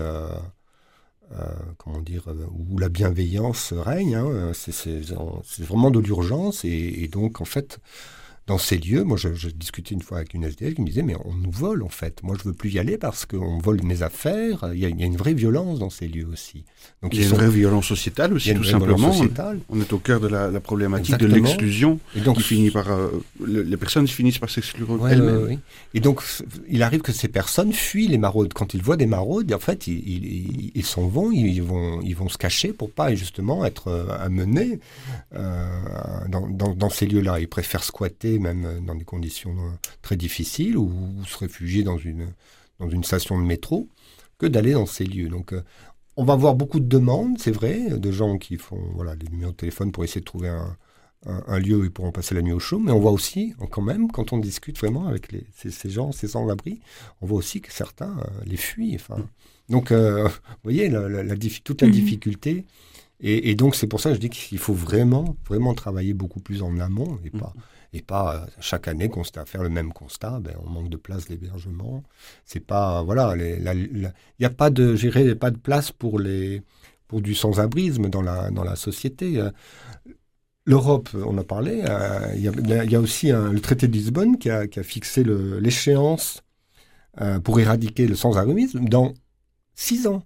[1.78, 4.16] comment dire, où la bienveillance règne.
[4.16, 4.52] Hein.
[4.54, 7.80] C'est vraiment de l'urgence, et, et, donc en fait,
[8.52, 11.16] dans ces lieux, moi, je, discutais une fois avec une SDF qui me disait, mais
[11.24, 12.22] on nous vole en fait.
[12.22, 14.70] Moi, je veux plus y aller parce qu'on vole mes affaires.
[14.74, 16.66] Il y, a, une vraie violence dans ces lieux aussi.
[17.02, 19.14] Donc, il y a une vraie violence sociétale aussi, tout simplement.
[19.70, 23.10] On est au cœur de la, problématique de l'exclusion, et donc qui finit par euh,
[23.48, 25.60] les personnes finissent par s'exclure elles-mêmes.
[25.94, 26.22] Et donc,
[26.68, 28.52] il arrive que ces personnes fuient les maraudes.
[28.54, 32.38] Quand ils voient des maraudes, en fait, ils s'en vont, ils vont, ils vont se
[32.38, 34.80] cacher pour pas justement être euh, amenés
[35.36, 35.66] euh,
[36.28, 37.40] dans, dans ces lieux-là.
[37.40, 40.91] Ils préfèrent squatter même dans des conditions euh, très difficiles, ou,
[41.25, 42.34] se réfugier dans une,
[42.80, 43.88] dans une station de métro,
[44.38, 45.30] que d'aller dans ces lieux.
[45.30, 45.63] Donc, euh,
[46.17, 49.51] on va voir beaucoup de demandes, c'est vrai, de gens qui font voilà, les numéros
[49.51, 50.77] de téléphone pour essayer de trouver un,
[51.25, 53.82] un, lieu où ils pourront passer la nuit au chaud, mais on voit aussi, quand
[53.82, 56.82] même, quand on discute vraiment avec les, ces, gens, ces sans-abri,
[57.21, 58.95] on voit aussi que certains euh, les fuient.
[58.95, 59.25] Enfin,
[59.69, 60.30] donc, vous
[60.63, 62.65] voyez, la, la, toute la mmh difficulté.
[63.23, 66.63] Et, donc, c'est pour ça que je dis qu'il faut vraiment, vraiment travailler beaucoup plus
[66.63, 67.54] en amont et pas,
[67.93, 70.39] et pas euh, chaque année constat, faire le même constat.
[70.39, 72.04] Ben, on manque de place d'hébergement.
[72.45, 76.62] C'est pas voilà, il n'y a pas de gérer pas de place pour les
[77.08, 79.39] pour du sans-abrisme dans la dans la société.
[79.39, 79.51] Euh,
[80.65, 81.84] L'Europe, on a parlé.
[81.89, 86.43] Euh, il y, a aussi le traité de Lisbonne qui a, qui a fixé l'échéance
[87.43, 89.15] pour éradiquer le sans-abrisme dans
[89.73, 90.23] six ans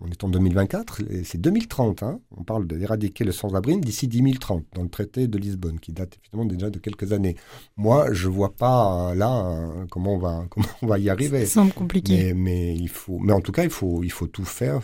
[0.00, 2.02] on est en 2024, c'est 2030.
[2.02, 2.20] Hein.
[2.30, 6.44] on parle d'éradiquer le sans-abri d'ici 2030 dans le traité de Lisbonne, qui date évidemment
[6.44, 7.36] déjà de quelques années.
[7.76, 11.46] Moi, je vois pas euh, là euh, comment on va comment on va y arriver.
[11.46, 12.34] Ça semble compliqué.
[12.34, 14.80] Mais, il faut, mais en tout cas, il faut il faut tout faire,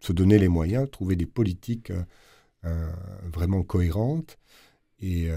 [0.00, 1.92] se donner les moyens, trouver des politiques
[2.64, 2.90] euh,
[3.32, 4.38] vraiment cohérentes.
[4.98, 5.28] Et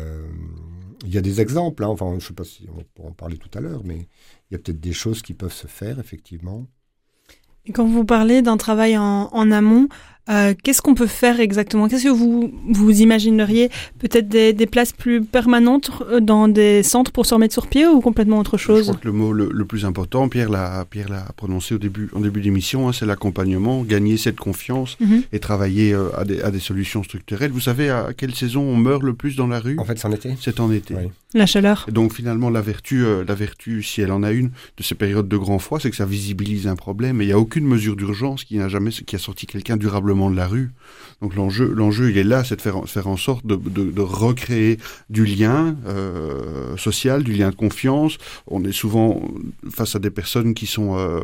[1.03, 1.83] il y a des exemples.
[1.83, 1.89] Hein.
[1.89, 4.07] enfin, je ne sais pas si on pourra en parler tout à l'heure, mais
[4.49, 6.65] il y a peut-être des choses qui peuvent se faire effectivement.
[7.73, 9.89] Quand vous parlez d'un travail en, en amont,
[10.29, 11.87] euh, qu'est-ce qu'on peut faire exactement?
[11.87, 13.69] Qu'est-ce que vous, vous imagineriez?
[13.97, 17.87] Peut-être des, des, places plus permanentes euh, dans des centres pour se remettre sur pied
[17.87, 18.79] ou complètement autre chose?
[18.79, 22.09] Je crois que le mot le, plus important, Pierre l'a Pierre l'a prononcé au début
[22.13, 25.23] en début d'émission, hein, c'est l'accompagnement, gagner cette confiance mhm.
[25.33, 27.51] et travailler euh, à, des, à, des, solutions structurelles.
[27.51, 29.77] Vous savez à quelle saison on meurt le plus dans la rue?
[29.79, 30.35] En fait, c'est en été.
[30.39, 30.95] C'est en été.
[31.33, 31.85] La chaleur.
[31.87, 35.27] Et donc finalement, la vertu, la vertu, si elle en a une, de ces périodes
[35.27, 37.21] de grand froid, c'est que ça visibilise un problème.
[37.21, 40.18] Et il n'y a aucune mesure d'urgence qui n'a jamais, qui a sorti quelqu'un durablement
[40.27, 40.71] de la rue.
[41.21, 44.77] Donc l'enjeu, l'enjeu, il est là, c'est de faire, faire en sorte de, recréer
[45.09, 48.17] du lien euh, social, du lien de confiance.
[48.47, 49.21] On est souvent
[49.69, 51.19] face à des personnes qui sont euh,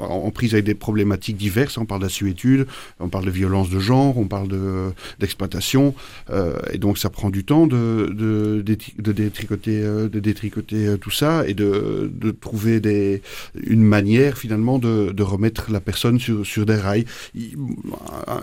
[0.00, 1.76] en prise avec des problématiques diverses.
[1.76, 2.66] On parle d'assuétude,
[3.00, 5.94] on parle de violence de genre, on parle de, d'exploitation,
[6.30, 11.46] euh, et donc ça prend du temps de, de, détricoter, de détricoter euh, tout ça
[11.48, 13.22] et de, de trouver des,
[13.66, 17.06] une manière finalement de, de remettre la personne sur, sur des rails.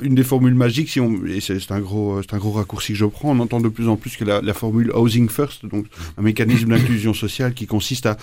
[0.01, 2.99] Une des formules magiques, si on, et c'est un gros, c'est un gros raccourci que
[2.99, 5.85] je prends, on entend de plus en plus que la, formule housing first, donc
[6.17, 8.17] un mécanisme d'inclusion sociale qui consiste à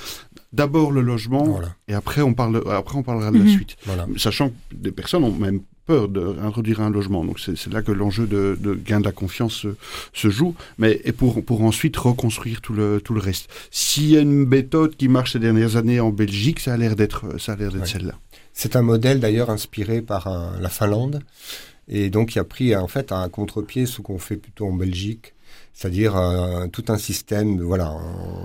[0.53, 3.51] d'abord le logement et après on parle, après on parlera de la mhm.
[3.51, 3.77] suite.
[4.17, 7.25] Sachant que des personnes ont même peur d'introduire un logement.
[7.25, 9.67] Donc c'est là que l'enjeu de, gain de la confiance
[10.13, 13.49] se, joue, mais et pour, pour ensuite reconstruire tout le, tout le reste.
[13.71, 16.97] S'il y a une méthode qui marche ces dernières années en Belgique, ça a l'air
[16.97, 18.15] d'être celle-là.
[18.59, 21.23] C'est un modèle d'ailleurs inspiré par la Finlande
[21.89, 25.35] et donc, il a pris en fait un contre-pied ce qu'on fait plutôt en Belgique.
[25.73, 27.95] c'est-à-dire euh, tout un système, voilà,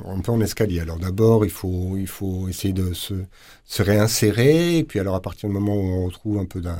[0.05, 0.79] un, peu en escalier.
[0.81, 3.13] Alors d'abord, il faut, il faut essayer de se,
[3.65, 6.77] se réinsérer, et puis alors à partir du moment où on retrouve un peu d'un,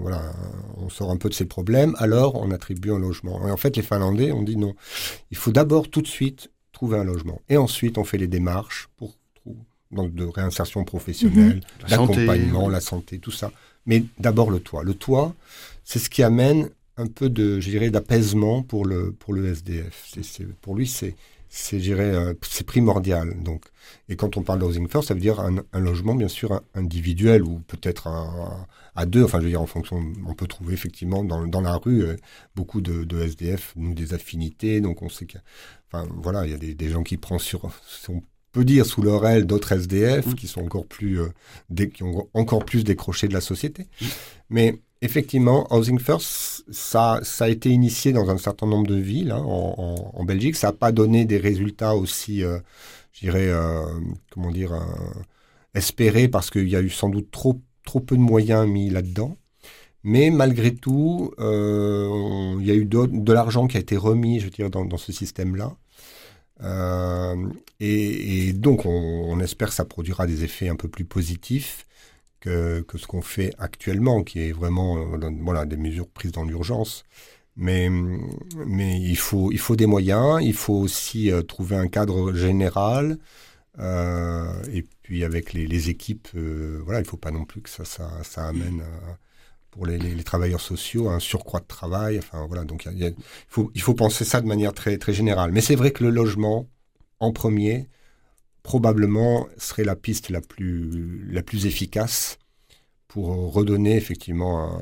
[0.00, 0.32] voilà,
[0.76, 3.46] on sort un peu de ses problèmes, alors on attribue un logement.
[3.48, 4.74] Et en fait, les Finlandais ont dit non,
[5.30, 8.88] il faut d'abord tout de suite trouver un logement, et ensuite on fait les démarches
[8.96, 9.14] pour
[9.90, 11.88] donc de réinsertion professionnelle, mmh.
[11.88, 13.52] d'accompagnement, la santé, tout ça.
[13.86, 14.82] Mais d'abord le toit.
[14.82, 15.34] Le toit,
[15.84, 20.14] c'est ce qui amène un peu de, je dirais, d'apaisement pour le, pour le SDF.
[20.22, 21.16] C'est, pour lui, c'est,
[21.48, 23.42] c'est, euh, c'est primordial.
[23.42, 23.64] Donc,
[24.08, 27.42] et quand on parle de housing first, ça veut dire un, logement, bien sûr, individuel
[27.42, 28.08] ou peut-être
[28.94, 29.24] à deux.
[29.24, 32.16] Enfin, je veux dire, en fonction, on peut trouver effectivement dans, dans la rue euh,
[32.54, 34.80] beaucoup de, de, SDF, nous des affinités.
[34.80, 37.16] Donc, on sait qu'il y a, enfin, voilà, il y a des, des gens qui
[37.16, 37.70] prennent sur,
[38.54, 40.34] peut dire sous leur aile d'autres SDF mmh.
[40.34, 43.82] qui sont encore plus, euh, qui ont encore plus décroché de la société.
[44.00, 44.06] Mmh.
[44.50, 49.32] Mais Effectivement, Housing First, ça, ça a été initié dans un certain nombre de villes
[49.32, 50.56] hein, en, Belgique.
[50.56, 52.58] Ça n'a pas donné des résultats aussi, euh,
[53.12, 53.84] je dirais, euh,
[54.30, 54.80] comment dire, euh,
[55.74, 59.36] espérés parce qu'il y a eu sans doute trop, trop peu de moyens mis là-dedans.
[60.04, 64.50] Mais malgré tout, il y a eu de, l'argent qui a été remis, je veux
[64.50, 65.76] dire, dans, ce système-là.
[67.80, 71.86] Et, donc, on, espère que ça produira des effets un peu plus positifs
[72.40, 77.04] que, ce qu'on fait actuellement, qui est vraiment euh, voilà, des mesures prises dans l'urgence.
[77.56, 83.18] Mais, il, faut, des moyens, il faut aussi euh, trouver un cadre général.
[83.78, 87.84] Euh, et puis avec les, équipes, voilà, il ne faut pas non plus que ça,
[87.84, 88.82] ça, ça amène
[89.74, 92.18] pour les, les, travailleurs sociaux un surcroît de travail.
[92.18, 93.14] Enfin voilà, donc il,
[93.48, 95.50] faut, il faut penser ça de manière très, très générale.
[95.50, 96.68] Mais c'est vrai que le logement,
[97.18, 97.88] en premier,
[98.62, 102.38] probablement serait la piste la plus, la plus efficace
[103.08, 104.80] pour redonner effectivement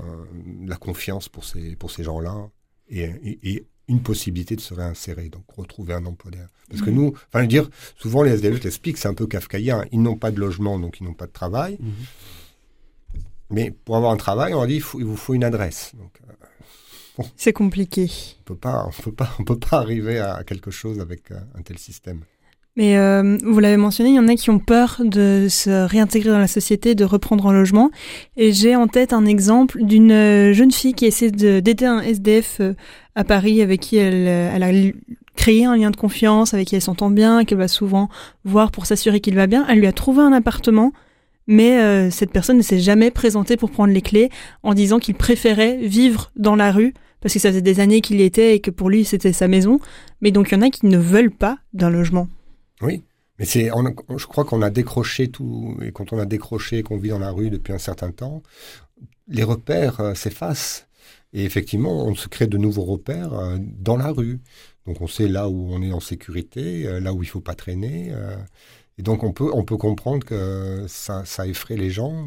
[0.66, 2.50] la confiance pour ces, pour ces gens-là
[2.88, 6.48] et, une possibilité de se réinsérer, donc retrouver un emploi derrière.
[6.70, 6.94] Parce que mmh.
[6.94, 7.68] nous, enfin, dire,
[7.98, 9.84] souvent les SDF l'expliquent, c'est un peu kafkaïen.
[9.90, 11.78] Ils n'ont pas de logement, donc ils n'ont pas de travail.
[11.80, 11.90] Mmh.
[13.52, 15.92] Mais pour avoir un travail, on dit il, il vous faut une adresse.
[17.18, 18.10] Euh, c'est compliqué.
[18.40, 21.62] On peut pas, on peut pas, on peut pas arriver à quelque chose avec un
[21.62, 22.22] tel système.
[22.76, 26.30] Mais euh, vous l'avez mentionné, il y en a qui ont peur de se réintégrer
[26.30, 27.90] dans la société, de reprendre un logement.
[28.38, 32.60] Et j'ai en tête un exemple d'une euh, jeune fille qui essaie d'aider un SDF
[32.60, 32.72] euh,
[33.14, 34.70] à Paris avec qui elle, elle a
[35.36, 38.08] créé un lien de confiance, avec qui elle s'entend bien, qu'elle va souvent
[38.44, 39.66] voir pour s'assurer qu'il va bien.
[39.68, 40.92] Elle lui a trouvé un appartement,
[41.46, 44.30] mais cette personne ne s'est jamais présentée pour prendre les clés
[44.62, 48.20] en disant qu'il préférait vivre dans la rue parce que ça faisait des années qu'il
[48.20, 49.80] y était et que pour lui c'était sa maison.
[50.20, 52.28] Mais donc il y en a qui ne veulent pas d'un logement.
[52.80, 53.02] Oui,
[53.38, 53.70] mais c'est,
[54.16, 57.30] je crois qu'on a décroché tout, et quand on a décroché, qu'on vit dans la
[57.30, 58.42] rue depuis un certain temps,
[59.28, 60.86] les repères euh, s'effacent.
[61.32, 64.40] Et effectivement, on se crée de nouveaux repères euh, dans la rue.
[64.86, 67.54] Donc on sait là où on est en sécurité, euh, là où il faut pas
[67.54, 68.12] traîner.
[69.02, 72.24] Et donc on peut, on peut comprendre que ça, ça effraie les gens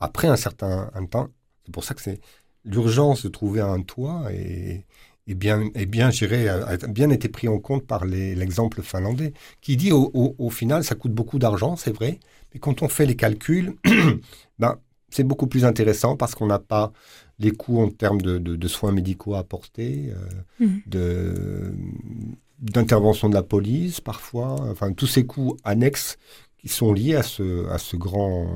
[0.00, 1.28] après un certain temps.
[1.66, 2.18] C'est pour ça que c'est
[2.64, 4.86] l'urgence de trouver un toit et,
[5.26, 9.92] et bien, et bien, a bien été pris en compte par l'exemple finlandais, qui dit
[9.92, 12.18] au, au, final, ça coûte beaucoup d'argent, c'est vrai,
[12.54, 13.74] mais quand on fait les calculs,
[14.58, 14.78] ben,
[15.10, 16.90] c'est beaucoup plus intéressant parce qu'on n'a pas
[17.38, 20.78] les coûts en termes de, de, soins médicaux à apporter, euh, mmh.
[20.86, 21.74] de
[22.64, 26.16] d'intervention de la police parfois, enfin tous ces coûts annexes
[26.58, 28.46] qui sont liés à ce, à ce grand,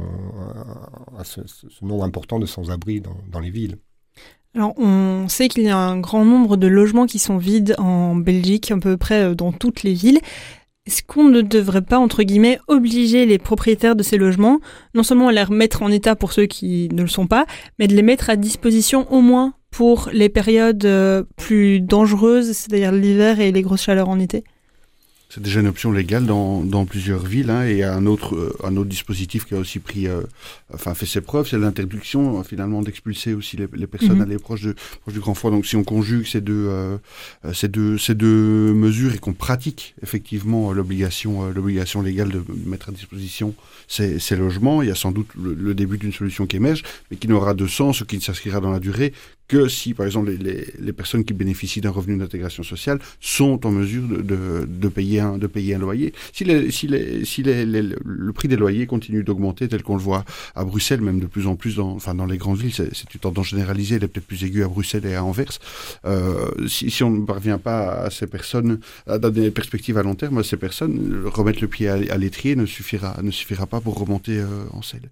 [1.19, 1.43] à ce,
[1.83, 3.77] nombre important de sans-abri dans, dans les villes.
[4.55, 8.17] Alors, on sait qu'il y a un grand nombre de logements qui sont vides en
[8.17, 10.21] Belgique, à peu près euh, dans toutes les villes.
[10.87, 14.59] Est-ce qu'on ne devrait pas, entre guillemets, obliger les propriétaires de ces logements,
[14.95, 17.45] non seulement à les remettre en état pour ceux qui ne le sont pas,
[17.79, 22.93] mais de les mettre à disposition au moins pour les périodes euh, plus dangereuses, c'est-à-dire
[22.93, 24.45] l'hiver et les grosses chaleurs en été
[25.31, 27.51] c'est déjà une option légale dans, dans plusieurs villes.
[27.51, 30.23] Hein, et un autre, euh, un autre dispositif qui a aussi pris, euh,
[30.73, 34.21] enfin fait ses preuves, c'est l'interdiction euh, finalement d'expulser aussi les, les personnes mhm.
[34.23, 35.51] à aller proche, de, proche du grand froid.
[35.51, 36.99] Donc si on conjugue ces deux,
[37.53, 42.93] ces deux, ces deux mesures et qu'on pratique effectivement l'obligation, l'obligation légale de mettre à
[42.93, 43.55] disposition
[43.87, 46.83] ces, ces logements, il y a sans doute le, le début d'une solution qui émerge,
[47.11, 49.13] mais qui n'aura de sens ou qui ne s'inscrira dans la durée
[49.49, 53.71] que si, par exemple, les, les, personnes qui bénéficient d'un revenu d'intégration sociale sont en
[53.71, 56.13] mesure de, de, de, payer, un, de payer un loyer.
[56.33, 60.03] Si, les, si, les, si les, le prix des loyers continue d'augmenter, tel qu'on le
[60.03, 60.25] voit
[60.55, 63.21] à Bruxelles, même de plus en plus, dans, enfin, dans les grandes villes, c'est une
[63.21, 65.59] tendance généralisée, elle est peut-être plus aiguë à Bruxelles et à Anvers.
[66.05, 70.03] Euh, si, si, on ne parvient pas à ces personnes, à donner des perspectives à
[70.03, 73.99] long terme, ces personnes, remettre le pied à, l'étrier ne suffira, ne suffira pas pour
[73.99, 75.11] remonter euh, en selle.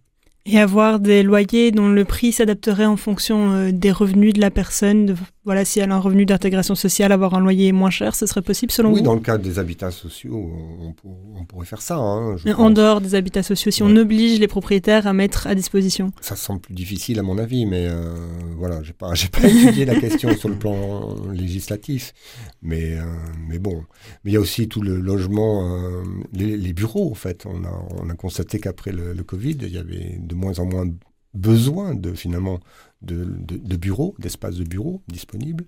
[0.48, 4.52] Et avoir des loyers dont le prix s'adapterait en fonction euh, des revenus de la
[4.52, 5.16] personne.
[5.46, 8.42] Voilà, si elle a un revenu d'intégration sociale, avoir un loyer moins cher, ce serait
[8.42, 10.92] possible selon oui, vous dans le cadre des habitats sociaux, on,
[11.36, 11.94] on pourrait faire ça.
[11.98, 13.88] Hein, en dehors des habitats sociaux, si ouais.
[13.88, 16.10] on oblige les propriétaires à mettre à disposition.
[16.20, 18.12] Ça semble plus difficile à mon avis, mais euh,
[18.56, 22.12] voilà, j'ai pas, j'ai pas étudié la question sur le plan législatif,
[22.60, 23.04] mais euh,
[23.48, 23.84] mais bon,
[24.24, 27.46] mais il y a aussi tout le logement, euh, les, les, bureaux en fait.
[27.46, 30.64] On a on a constaté qu'après le, le Covid, il y avait de moins en
[30.64, 30.86] moins
[31.34, 32.60] besoin de finalement
[33.02, 35.66] de, bureaux, d'espaces de bureaux disponibles,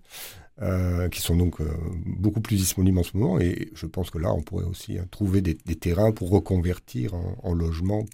[0.60, 1.70] euh, qui sont donc euh,
[2.04, 3.40] beaucoup plus disponibles en ce moment.
[3.40, 7.14] Et je pense que là, on pourrait aussi hein, trouver des, des, terrains pour reconvertir
[7.14, 8.04] en, en logement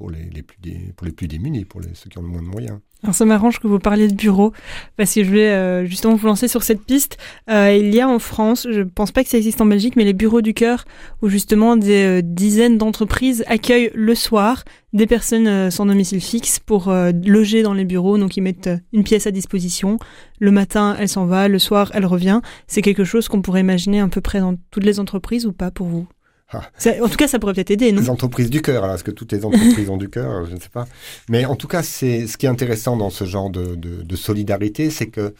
[0.00, 0.56] pour les, plus
[0.96, 2.78] pour les plus démunis, pour ceux qui ont le moins de moyens.
[3.02, 4.54] Alors ça m'arrange que vous parliez de bureaux,
[4.96, 7.18] parce que je voulais euh, justement vous lancer sur cette piste.
[7.50, 10.04] Euh, il y a en France, je pense pas que ça existe en Belgique, mais
[10.04, 10.86] les bureaux du cœur,
[11.20, 16.92] où justement des euh, dizaines d'entreprises accueillent le soir des personnes sans domicile fixe pour
[17.24, 18.18] loger dans les bureaux.
[18.18, 19.98] Donc ils mettent une pièce à disposition.
[20.40, 22.40] Le matin, elle s'en va, le soir, elle revient.
[22.66, 25.70] C'est quelque chose qu'on pourrait imaginer à peu près dans toutes les entreprises ou pas
[25.70, 26.08] pour vous?
[26.54, 29.32] En tout cas, ça pourrait peut-être aider, non Les entreprises du cœur, est-ce que toutes
[29.32, 30.86] les entreprises ont du cœur Je ne sais pas.
[31.28, 34.90] Mais en tout cas, c'est ce qui est intéressant dans ce genre de, de, solidarité,
[34.90, 35.34] c'est que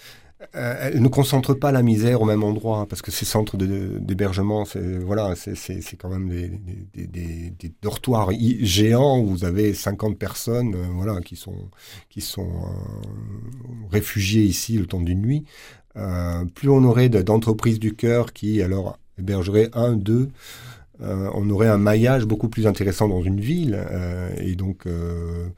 [0.56, 4.64] euh, elle ne concentre pas la misère au même endroit, parce que ces centres d'hébergement,
[4.64, 5.34] c'est voilà,
[5.98, 6.30] quand même
[6.94, 8.30] des, dortoirs
[8.60, 11.68] géants où vous avez 50 personnes, euh, voilà, qui sont
[12.08, 15.44] qui sont euh, réfugiées ici le temps d'une nuit.
[15.96, 20.30] Euh, plus on aurait d'entreprises du cœur qui alors hébergeraient un, deux
[21.02, 25.48] on aurait un maillage beaucoup plus intéressant dans une ville euh, et donc euh,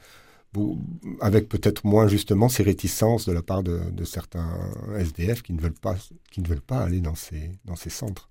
[1.20, 4.50] avec peut-être moins justement ces réticences de la part de, certains
[4.96, 5.96] SDF qui ne veulent pas
[6.30, 8.30] qui ne veulent pas aller dans ces dans ces centres.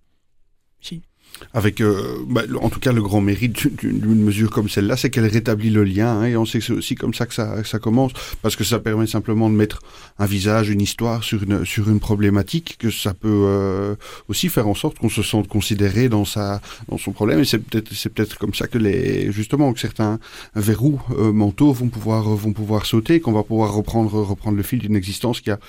[1.54, 5.26] Avec euh, bah, en tout cas le grand mérite d'une mesure comme celle-là, c'est qu'elle
[5.26, 8.12] rétablit le lien, hein, et on sait que c'est aussi comme ça que ça, commence,
[8.42, 9.82] parce que ça permet simplement de mettre
[10.20, 13.96] un visage, une histoire sur une, sur une problématique, que ça peut euh,
[14.28, 17.60] aussi faire en sorte qu'on se sente considéré dans, sa, dans son problème, et c'est
[17.60, 20.20] peut-être c'est peut-être comme ça que les justement que certains
[20.56, 24.80] verrous euh, mentaux vont pouvoir vont pouvoir sauter, qu'on va pouvoir reprendre reprendre le fil
[24.80, 25.60] d'une existence qui a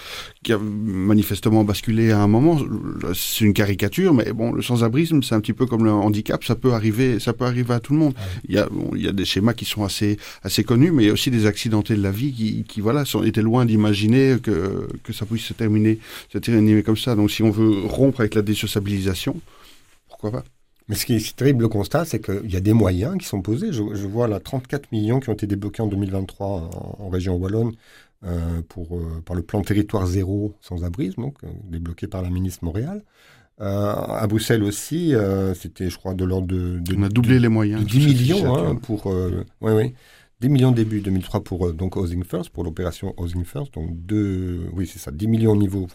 [0.43, 2.59] qui a manifestement basculé à un moment.
[3.15, 6.55] C'est une caricature, mais bon, le sans-abrisme, c'est un petit peu comme le handicap, ça
[6.55, 8.15] peut arriver, ça peut arriver à tout le monde.
[8.49, 11.05] Il y a, bon, il y a des schémas qui sont assez, assez connus, mais
[11.05, 13.65] il y a aussi des accidentés de la vie qui, qui voilà, sont, étaient loin
[13.65, 15.99] d'imaginer que, que ça puisse se terminer,
[16.33, 17.15] se terminer comme ça.
[17.15, 19.41] Donc, si on veut rompre avec la désociabilisation,
[20.09, 20.45] pourquoi pas?
[20.89, 23.41] Mais ce qui est terrible, le constat, c'est qu'il y a des moyens qui sont
[23.41, 23.73] posés.
[23.73, 27.37] Je, je, vois là 34 millions qui ont été débloqués en 2023 en, en région
[27.37, 27.73] Wallonne
[28.25, 32.31] euh, pour, euh, par le plan territoire zéro sans abrisme, donc euh, débloqué par la
[32.31, 33.03] ministre Montréal.
[33.63, 37.37] Euh, à Bruxelles aussi, euh, c'était, je crois, de l'ordre de, de, On a doublé
[37.37, 37.83] de, les moyens.
[37.83, 39.07] De 10 millions hein, pour.
[39.07, 39.95] Euh, ouais, ouais.
[40.43, 43.75] 10 millions début 2003 pour euh, donc Housing First, pour l'opération Housing First.
[43.75, 45.87] Donc deux, oui, c'est ça, 10 millions au niveau,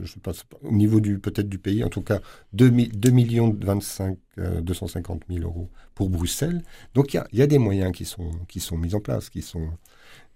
[0.00, 2.20] je pense, au niveau du peut-être du pays, en tout cas
[2.52, 6.62] 2, 2 millions 25, euh, 250 000 euros pour Bruxelles.
[6.94, 9.28] Donc il y a, y a, des moyens qui sont, qui sont mis en place,
[9.28, 9.68] qui sont.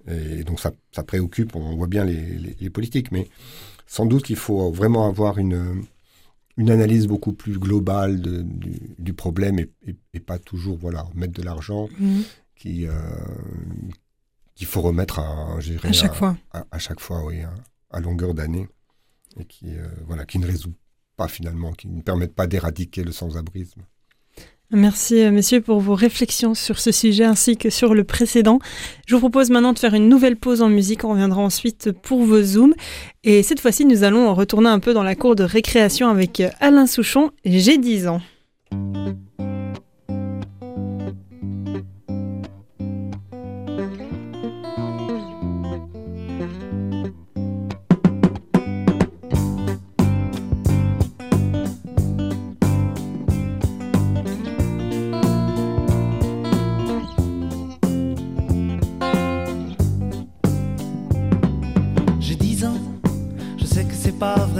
[0.08, 3.28] Et donc ça, ça préoccupe, on voit bien les, les, les politiques, mais
[3.86, 5.84] sans doute qu'il faut vraiment avoir une
[6.56, 11.06] une analyse beaucoup plus globale de, du, du, problème et, et, et, pas toujours voilà
[11.14, 12.20] mettre de l'argent mmh.
[12.54, 12.92] qui euh,
[14.54, 17.40] qu'il faut remettre à, à chaque à, fois à, à, chaque fois oui
[17.90, 18.68] à, longueur d'année
[19.38, 20.74] et qui euh, voilà qui ne résout
[21.16, 23.82] pas finalement qui ne permettent pas d'éradiquer le sans-abrisme.
[24.72, 28.58] Merci euh, messieurs pour vos réflexions sur ce sujet ainsi que sur le précédent.
[29.06, 31.04] Je vous propose maintenant de faire une nouvelle pause en musique.
[31.04, 32.74] On reviendra ensuite pour vos zooms.
[33.22, 36.50] Et cette fois-ci, nous allons retourner un peu dans la cour de récréation avec euh,
[36.60, 37.30] Alain Souchon.
[37.44, 38.20] J'ai 10 ans.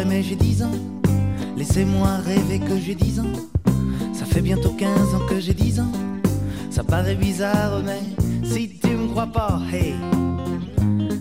[0.09, 0.78] Mais j'ai 10 ans.
[1.57, 3.32] Laissez-moi rêver que j'ai 10 ans.
[4.12, 5.92] Ça fait bientôt 15 ans que j'ai 10 ans.
[6.70, 8.02] Ça paraît bizarre, mais
[8.44, 9.94] si tu me crois pas, hey,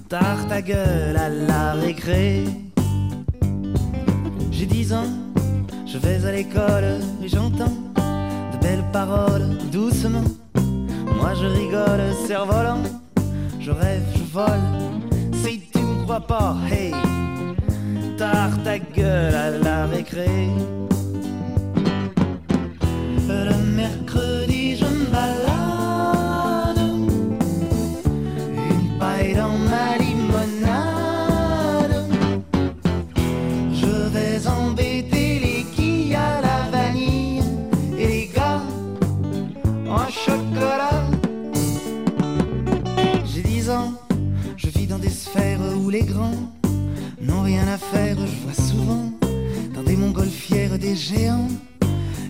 [0.10, 2.46] tard ta gueule à la récré.
[4.52, 5.12] J'ai 10 ans,
[5.86, 7.78] je vais à l'école et j'entends
[8.54, 10.24] de belles paroles doucement.
[11.20, 12.84] Moi je rigole, cerf-volant,
[13.60, 14.66] je rêve, je vole.
[15.44, 16.94] Si tu me crois pas, hey
[18.18, 20.50] tard ta gueule à la récré.
[23.28, 24.45] Le mercredi,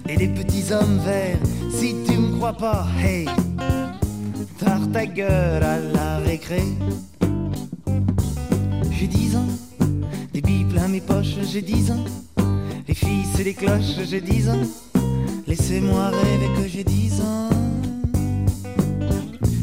[0.08, 1.40] et des petits hommes verts.
[1.72, 3.26] Si tu me crois pas, hey,
[4.60, 6.64] tard ta gueule à la récré.
[8.92, 9.48] J'ai dix ans,
[10.34, 12.06] des billes plein mes poches, j'ai dix ans.
[12.88, 14.64] Les filles, c'est les cloches, j'ai dix ans.
[15.48, 17.50] Laissez-moi rêver que j'ai dix ans.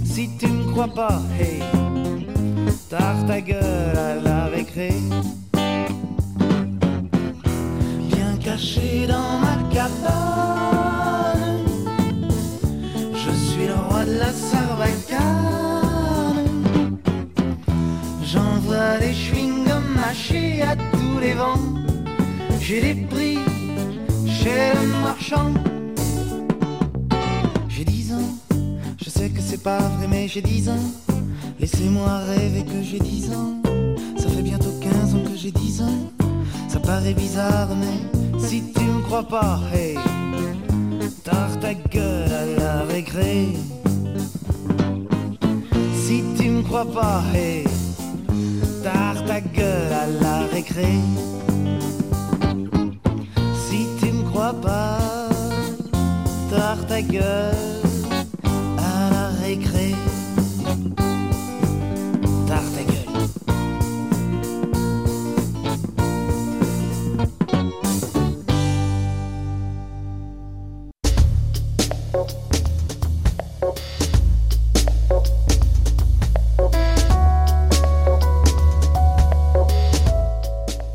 [0.05, 1.61] Si tu me crois pas, hey,
[2.89, 4.93] tard ta gueule à la récré.
[8.45, 11.59] Caché dans ma cabane,
[13.15, 15.21] je suis le roi de la sarbacane.
[18.25, 21.61] J'envoie des chewing-gums mâchés à tous les vents.
[22.61, 23.39] J'ai des prix
[24.27, 25.53] chez le marchand.
[27.69, 28.35] J'ai dix ans,
[29.03, 30.85] je sais que c'est pas vrai, mais j'ai dix ans.
[31.61, 33.61] Laissez-moi rêver que j'ai dix ans.
[34.17, 36.11] Ça fait bientôt 15 ans que j'ai dix ans.
[36.69, 39.97] Ça paraît bizarre, mais si tu me crois pas, hey,
[41.25, 43.49] tard ta gueule à la récré.
[46.05, 47.65] Si tu me crois pas, hey,
[48.83, 50.93] tard ta gueule à la récré.
[53.67, 54.99] Si tu me crois pas,
[56.51, 57.55] tard ta gueule
[58.79, 59.95] à la récré.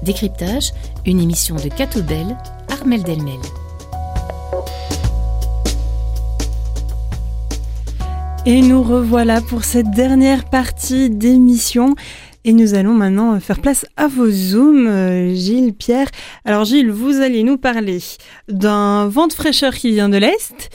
[0.07, 0.71] Décryptage,
[1.05, 2.37] une émission de Cato Bell,
[2.71, 3.41] Armel Delmel.
[8.45, 11.93] Et nous revoilà pour cette dernière partie d'émission.
[12.45, 16.07] Et nous allons maintenant faire place à vos zooms, euh, Gilles, Pierre.
[16.45, 17.99] Alors Gilles, vous allez nous parler
[18.47, 20.69] d'un vent de fraîcheur qui vient de l'Est.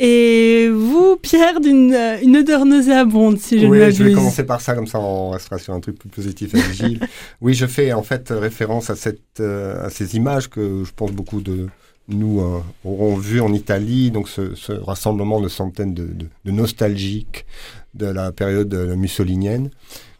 [0.00, 3.96] Et vous, Pierre, d'une euh, une odeur nauséabonde, si je ne oui, m'abuse.
[3.98, 6.72] je vais commencer par ça, comme ça on restera sur un truc plus positif avec
[6.72, 7.00] Gilles.
[7.40, 11.12] oui, je fais en fait référence à, cette, euh, à ces images que je pense
[11.12, 11.68] beaucoup de
[12.08, 16.50] nous euh, auront vues en Italie, donc ce, ce rassemblement de centaines de, de, de
[16.50, 17.46] nostalgiques
[17.94, 19.70] de la période mussolinienne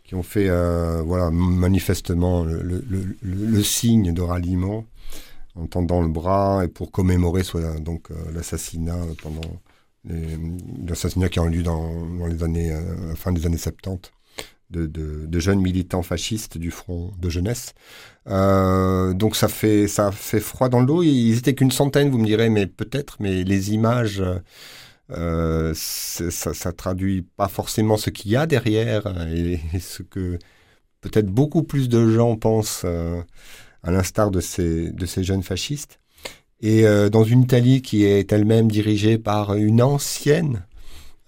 [0.05, 4.85] qui ont fait euh, voilà, manifestement le, le, le, le signe de ralliement
[5.57, 9.41] en tendant le bras et pour commémorer soit donc l'assassinat pendant
[10.05, 10.39] les-
[10.87, 14.11] l'assassinat qui eu lieu dans, dans les années euh, fin des années 70
[14.71, 17.75] de, de, de jeunes militants fascistes du front de jeunesse.
[18.29, 21.03] Euh, donc ça fait ça fait froid dans le dos.
[21.03, 23.17] Ils étaient qu'une centaine, vous me direz, mais peut-être.
[23.21, 24.23] Mais les images,
[25.11, 30.03] euh, ça, ça traduit pas forcément ce qu'il y a derrière euh, et, et ce
[30.03, 30.39] que
[31.03, 33.23] peut-être beaucoup plus de gens pensent, euh,
[33.85, 36.01] à l'instar de ces de ces jeunes fascistes.
[36.65, 40.65] Et euh, dans une Italie qui est elle-même dirigée par une ancienne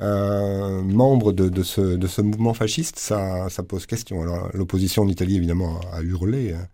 [0.00, 4.22] euh, membre de, de, ce, de ce mouvement fasciste, ça, ça pose question.
[4.22, 6.66] Alors l'opposition en Italie évidemment a, hurlé hein,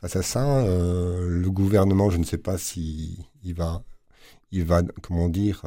[0.00, 0.60] face à ça.
[0.60, 3.82] Euh, le gouvernement, je ne sais pas si il va,
[4.50, 5.64] il va, comment dire,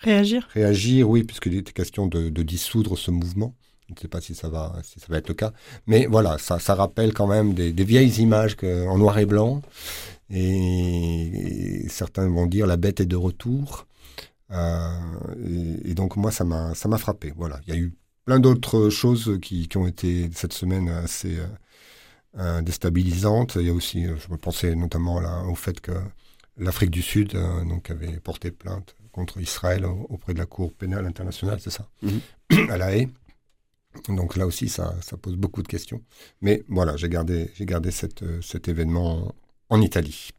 [0.00, 3.56] Réagir réagir, oui, puisqu'il était question de, de dissoudre ce mouvement.
[3.88, 5.52] Je ne sais pas si ça va, si ça va être le cas.
[5.88, 9.26] Mais voilà, ça, ça rappelle quand même des, des vieilles images que, en noir et
[9.26, 9.60] blanc.
[10.30, 13.86] Et, et certains vont dire la bête est de retour.
[14.50, 14.90] Euh,
[15.46, 17.32] et, et donc moi, ça m'a, ça m'a frappé.
[17.36, 17.92] Voilà, il y a eu
[18.24, 21.46] plein d'autres choses qui, qui ont été cette semaine assez euh,
[22.38, 23.56] euh, déstabilisantes.
[23.60, 25.92] Il y a aussi, je me pensais notamment là, au fait que
[26.56, 30.72] l'Afrique du Sud euh, donc avait porté plainte contre Israël au- auprès de la Cour
[30.72, 31.88] pénale internationale, c'est ça,
[32.68, 33.08] à La Haye.
[34.08, 36.00] Donc là aussi, ça, ça pose beaucoup de questions.
[36.42, 39.34] Mais voilà, j'ai gardé, j'ai gardé cette, cet événement
[39.70, 40.30] en, Italie.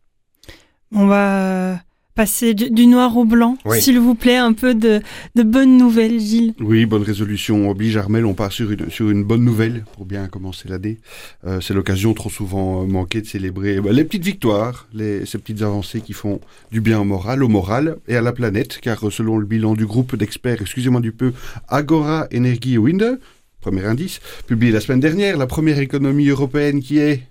[0.94, 1.80] On va
[2.14, 3.82] passer du, du noir au blanc, Oui.
[3.82, 5.00] s'il vous plaît, un peu de,
[5.36, 6.54] de bonnes nouvelles, Gilles.
[6.60, 8.26] Oui, bonne résolution oblige Armel.
[8.26, 11.00] On part sur une, sur une bonne nouvelle pour bien commencer l'année.
[11.48, 15.38] Euh, c'est l'occasion trop souvent euh, manquée de célébrer ben, les petites victoires, les, ces
[15.38, 16.42] petites avancées qui font
[16.74, 18.80] du bien au moral, au moral et à la planète.
[18.82, 21.32] Car euh, selon le bilan du groupe d'experts, excusez-moi du peu,
[21.70, 23.20] Agora Energy Wind,
[23.62, 27.24] premier indice, publié la semaine dernière, la première économie européenne qui est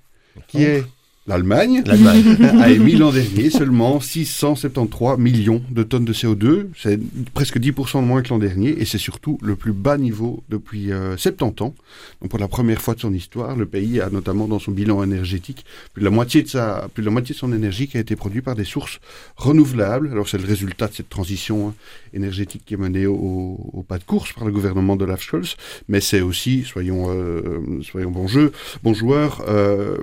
[0.49, 0.85] qui est
[1.27, 6.69] L'Allemagne a émis l'an dernier seulement 673 millions de tonnes de CO2.
[6.75, 6.99] C'est
[7.35, 10.89] presque 10% de moins que l'an dernier et c'est surtout le plus bas niveau depuis
[11.19, 11.75] 70 ans.
[12.23, 15.05] Donc pour la première fois de son histoire, le pays a notamment dans son bilan
[15.05, 17.99] énergétique plus de la moitié de, sa, plus de, la moitié de son énergie qui
[17.99, 18.99] a été produite par des sources
[19.37, 20.09] renouvelables.
[20.11, 21.75] Alors c'est le résultat de cette transition hein,
[22.15, 25.57] énergétique qui est menée au, pas de course par le gouvernement de Olaf Scholz,
[25.89, 28.53] mais c'est aussi, soyons, euh, soyons bons, jeux,
[28.83, 29.97] bons joueurs, euh,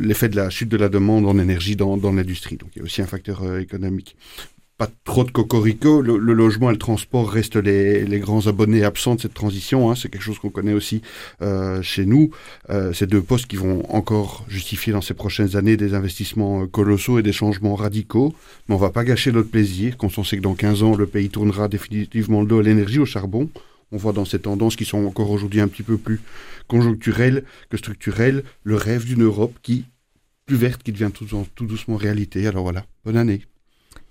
[0.00, 2.56] l'effet de la chute de la demande en énergie dans, dans l'industrie.
[2.56, 4.16] Donc il y a aussi un facteur euh, économique
[4.78, 6.02] pas trop de cocorico.
[6.02, 9.90] Le, logement et le transport restent les, les, grands abonnés absents de cette transition.
[9.90, 9.94] Hein.
[9.94, 11.00] C'est quelque chose qu'on connaît aussi
[11.40, 12.30] euh, chez nous.
[12.68, 17.18] Euh, ces deux postes qui vont encore justifier dans ces prochaines années des investissements colossaux
[17.18, 18.34] et des changements radicaux.
[18.68, 21.06] Mais on va pas gâcher notre plaisir quand on sait que dans 15 ans, le
[21.06, 23.48] pays tournera définitivement le dos à l'énergie, au charbon.
[23.92, 26.20] On voit dans ces tendances qui sont encore aujourd'hui un petit peu plus
[26.66, 29.84] conjoncturelles que structurelles, le rêve d'une Europe qui,
[30.46, 32.46] plus verte, qui devient tout, tout doucement réalité.
[32.46, 33.42] Alors voilà, bonne année.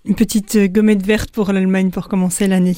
[0.04, 2.76] Une petite gommette verte pour l'Allemagne pour commencer l'année.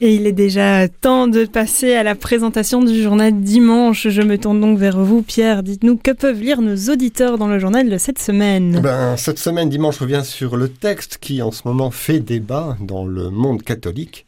[0.00, 4.06] Et il est déjà temps de passer à la présentation du journal dimanche.
[4.06, 5.64] Je me tourne donc vers vous, Pierre.
[5.64, 8.80] Dites-nous que peuvent lire nos auditeurs dans le journal de cette semaine?
[8.80, 13.04] Ben, cette semaine, dimanche, revient sur le texte qui en ce moment fait débat dans
[13.04, 14.24] le monde catholique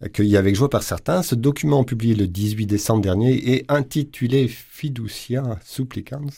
[0.00, 1.22] accueilli avec joie par certains.
[1.22, 6.30] Ce document publié le 18 décembre dernier et intitulé Fiducia Supplicans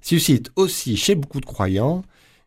[0.00, 2.02] suscite aussi chez beaucoup de croyants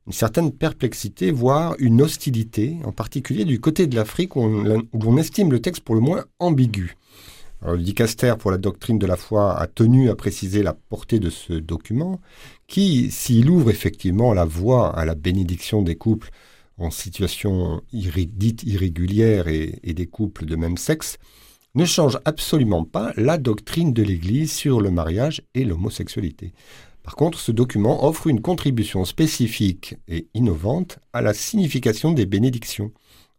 [0.10, 5.52] une certaine perplexité, voire une hostilité, en particulier du côté de l'Afrique où on, estime
[5.52, 6.98] le texte pour le moins ambigu.
[7.64, 11.30] le dicaster pour la doctrine de la foi a tenu à préciser la portée de
[11.30, 12.20] ce document,
[12.66, 16.32] qui, s'il ouvre effectivement la voie à la bénédiction des couples
[16.80, 21.20] en situation dite irrégulière et des couples de même sexe,
[21.76, 26.54] ne change absolument pas la doctrine de l'Église sur le mariage et l'homosexualité.
[27.04, 32.92] Par contre, ce document offre une contribution spécifique et innovante à la signification des bénédictions,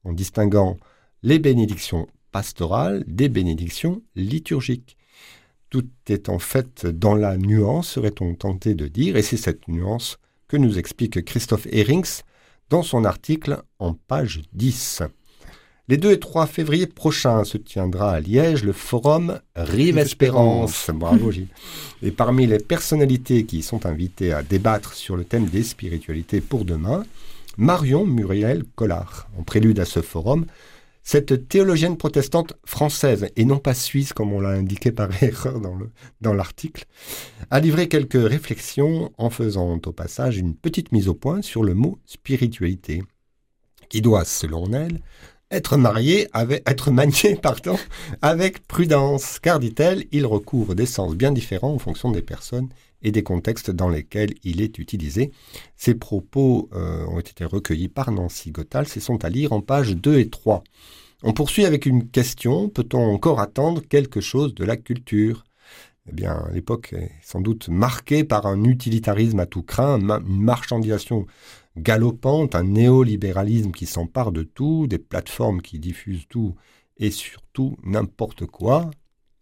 [0.04, 0.78] en distinguant
[1.22, 4.96] les bénédictions pastorales des bénédictions liturgiques.
[5.68, 10.18] Tout est en fait dans la nuance, serait-on tenté de dire, et c'est cette nuance
[10.48, 12.22] que nous explique Christophe Herings
[12.70, 15.02] dans son article en page 10.
[15.88, 20.90] Les 2 et 3 février prochains se tiendra à Liège le forum Rive Espérance.
[20.94, 21.48] Bravo Gilles.
[22.02, 26.64] Et parmi les personnalités qui sont invitées à débattre sur le thème des spiritualités pour
[26.64, 27.04] demain,
[27.56, 29.28] Marion Muriel Collard.
[29.38, 30.46] En prélude à ce forum,
[31.02, 35.60] cette théologienne protestante française, et non pas suisse comme on l'a indiqué par erreur
[36.20, 36.84] dans l'article,
[37.50, 41.74] a livré quelques réflexions en faisant au passage une petite mise au point sur le
[41.74, 43.02] mot spiritualité,
[43.88, 45.00] qui doit, selon elle,
[45.50, 47.76] être marié avec, être manié, pardon,
[48.22, 52.68] avec prudence, car dit-elle, il recouvre des sens bien différents en fonction des personnes
[53.02, 55.30] et des contextes dans lesquels il est utilisé.
[55.76, 59.96] Ces propos euh, ont été recueillis par Nancy Gottal et sont à lire en pages
[59.96, 60.62] 2 et 3.
[61.22, 65.44] On poursuit avec une question, peut-on encore attendre quelque chose de la culture?
[66.08, 71.26] Eh bien, l'époque est sans doute marquée par un utilitarisme à tout craint, une marchandisation
[71.80, 76.54] galopante, un néolibéralisme qui s'empare de tout, des plateformes qui diffusent tout
[76.96, 78.90] et surtout n'importe quoi.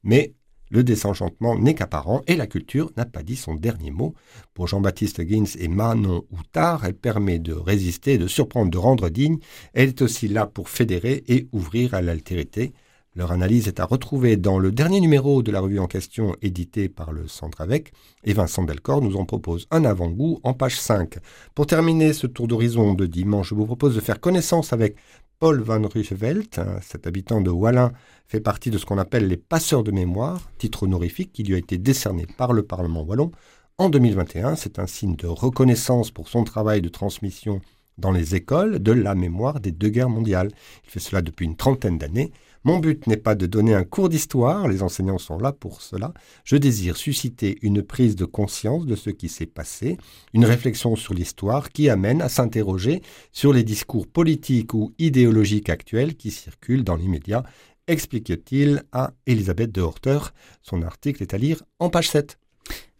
[0.02, 0.34] Mais
[0.70, 4.14] le désenchantement n'est qu'apparent et la culture n'a pas dit son dernier mot.
[4.54, 9.38] Pour Jean-Baptiste Gins et Manon Outard, elle permet de résister, de surprendre, de rendre digne.
[9.72, 12.72] Elle est aussi là pour fédérer et ouvrir à l'altérité.
[13.18, 16.88] Leur analyse est à retrouver dans le dernier numéro de la revue en question édité
[16.88, 17.90] par le Centre Avec,
[18.22, 21.18] et Vincent Delcor nous en propose un avant-goût en page 5.
[21.56, 24.94] Pour terminer ce tour d'horizon de dimanche, je vous propose de faire connaissance avec
[25.40, 27.90] Paul van Ruchevelt, cet habitant de Wallin
[28.28, 31.58] fait partie de ce qu'on appelle les passeurs de mémoire, titre honorifique qui lui a
[31.58, 33.32] été décerné par le Parlement wallon
[33.78, 34.54] en 2021.
[34.54, 37.60] C'est un signe de reconnaissance pour son travail de transmission
[37.98, 40.52] dans les écoles de la mémoire des deux guerres mondiales.
[40.84, 42.30] Il fait cela depuis une trentaine d'années
[42.68, 46.12] mon but n'est pas de donner un cours d'histoire, les enseignants sont là pour cela.
[46.44, 49.96] Je désire susciter une prise de conscience de ce qui s'est passé,
[50.34, 53.00] une réflexion sur l'histoire qui amène à s'interroger
[53.32, 57.42] sur les discours politiques ou idéologiques actuels qui circulent dans l'immédiat,
[57.86, 60.18] explique-t-il à Elisabeth de Horter.
[60.60, 62.38] Son article est à lire en page 7.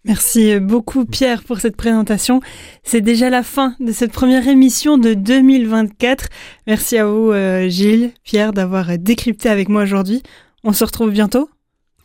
[0.04, 2.40] Merci beaucoup Pierre pour cette présentation.
[2.82, 6.28] C'est déjà la fin de cette première émission de 2024.
[6.66, 10.22] Merci à vous euh, Gilles, Pierre d'avoir décrypté avec moi aujourd'hui.
[10.64, 11.50] On se retrouve bientôt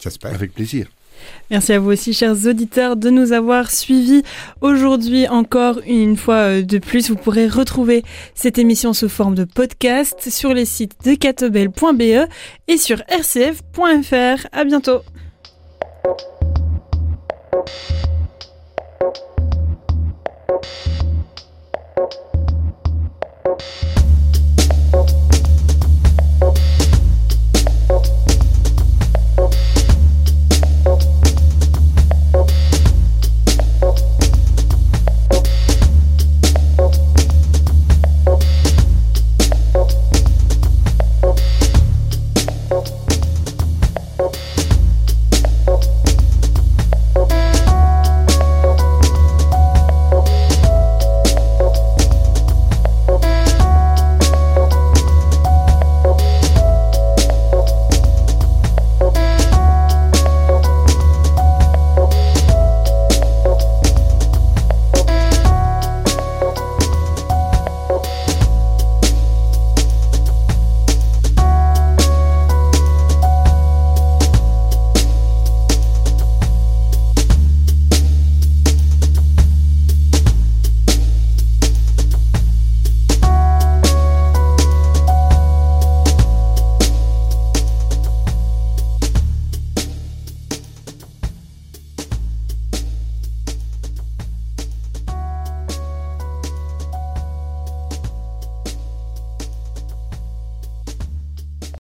[0.03, 0.33] J'espère.
[0.33, 0.87] Avec plaisir.
[1.51, 4.23] Merci à vous aussi, chers auditeurs, de nous avoir suivis
[4.61, 7.09] aujourd'hui encore une fois euh, de plus.
[7.09, 12.27] Vous pourrez retrouver cette émission sous forme de podcast sur les sites de catobel.be
[12.67, 14.47] et sur rcf.fr.
[14.51, 15.01] À bientôt.
[17.53, 17.69] Thank
[20.97, 21.02] you.